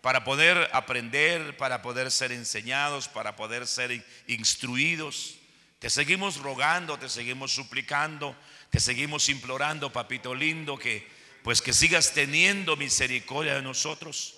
para 0.00 0.22
poder 0.22 0.70
aprender, 0.72 1.56
para 1.56 1.82
poder 1.82 2.12
ser 2.12 2.30
enseñados, 2.30 3.08
para 3.08 3.34
poder 3.34 3.66
ser 3.66 4.06
instruidos. 4.28 5.38
Te 5.80 5.90
seguimos 5.90 6.36
rogando, 6.36 7.00
te 7.00 7.08
seguimos 7.08 7.52
suplicando 7.52 8.36
te 8.70 8.80
seguimos 8.80 9.28
implorando, 9.28 9.92
papito 9.92 10.34
lindo, 10.34 10.78
que 10.78 11.06
pues 11.42 11.62
que 11.62 11.72
sigas 11.72 12.12
teniendo 12.12 12.76
misericordia 12.76 13.54
de 13.54 13.62
nosotros 13.62 14.34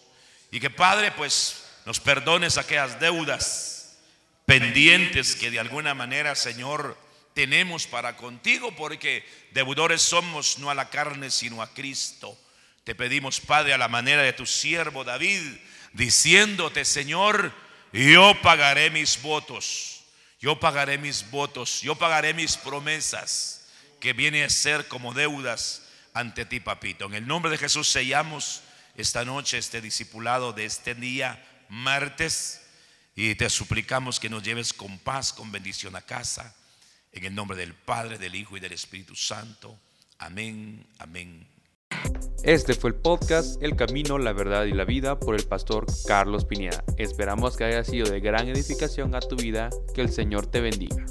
y 0.51 0.61
que 0.61 0.71
Padre 0.71 1.11
pues 1.13 1.65
nos 1.85 1.99
perdones 1.99 2.57
aquellas 2.57 3.01
deudas 3.01 3.99
pendientes 4.47 5.35
que 5.35 5.51
de 5.51 5.59
alguna 5.59 5.95
manera, 5.95 6.35
Señor, 6.35 6.97
tenemos 7.35 7.87
para 7.87 8.17
contigo 8.17 8.75
porque 8.77 9.25
deudores 9.53 10.03
somos 10.03 10.59
no 10.59 10.71
a 10.71 10.75
la 10.75 10.91
carne 10.91 11.31
sino 11.31 11.63
a 11.63 11.73
Cristo. 11.73 12.39
Te 12.85 12.95
pedimos, 12.95 13.41
Padre, 13.41 13.75
a 13.75 13.79
la 13.79 13.89
manera 13.89 14.23
de 14.23 14.33
tu 14.33 14.47
siervo 14.47 15.05
David, 15.05 15.43
diciéndote, 15.93 16.85
Señor, 16.85 17.53
yo 17.93 18.35
pagaré 18.43 18.91
mis 18.91 19.21
votos, 19.21 20.03
yo 20.41 20.59
pagaré 20.61 20.99
mis 20.99 21.29
votos, 21.31 21.83
yo 21.83 21.97
pagaré 21.97 22.35
mis 22.35 22.57
promesas 22.57 23.60
que 24.01 24.13
viene 24.13 24.43
a 24.43 24.51
ser 24.51 24.89
como 24.89 25.15
deudas 25.15 25.83
ante 26.15 26.45
ti, 26.45 26.61
papito. 26.61 27.07
En 27.07 27.15
el 27.15 27.27
nombre 27.27 27.51
de 27.51 27.59
Jesús 27.59 27.89
sellamos 27.89 28.63
esta 28.97 29.25
noche 29.25 29.59
este 29.59 29.81
discipulado 29.81 30.53
de 30.53 30.65
este 30.65 30.95
día, 30.95 31.45
martes, 31.69 32.63
y 33.15 33.35
te 33.35 33.51
suplicamos 33.51 34.19
que 34.19 34.31
nos 34.31 34.43
lleves 34.43 34.73
con 34.73 34.99
paz, 34.99 35.33
con 35.33 35.53
bendición 35.53 35.95
a 35.97 36.03
casa, 36.03 36.55
en 37.13 37.25
el 37.25 37.35
nombre 37.35 37.57
del 37.57 37.75
Padre, 37.75 38.19
del 38.19 38.35
Hijo 38.35 38.57
y 38.57 38.61
del 38.61 38.73
Espíritu 38.73 39.15
Santo. 39.15 39.79
Amén, 40.19 40.87
amén. 40.99 41.47
Este 42.43 42.75
fue 42.75 42.91
el 42.91 42.97
podcast 42.97 43.63
El 43.63 43.77
Camino, 43.77 44.19
la 44.19 44.33
Verdad 44.33 44.65
y 44.65 44.73
la 44.73 44.85
Vida 44.85 45.19
por 45.19 45.35
el 45.35 45.45
pastor 45.45 45.87
Carlos 46.07 46.45
Pineda. 46.45 46.85
Esperamos 46.97 47.57
que 47.57 47.65
haya 47.65 47.85
sido 47.85 48.09
de 48.09 48.21
gran 48.21 48.49
edificación 48.49 49.15
a 49.15 49.21
tu 49.21 49.37
vida. 49.37 49.71
Que 49.95 50.01
el 50.01 50.11
Señor 50.11 50.47
te 50.47 50.61
bendiga. 50.61 51.05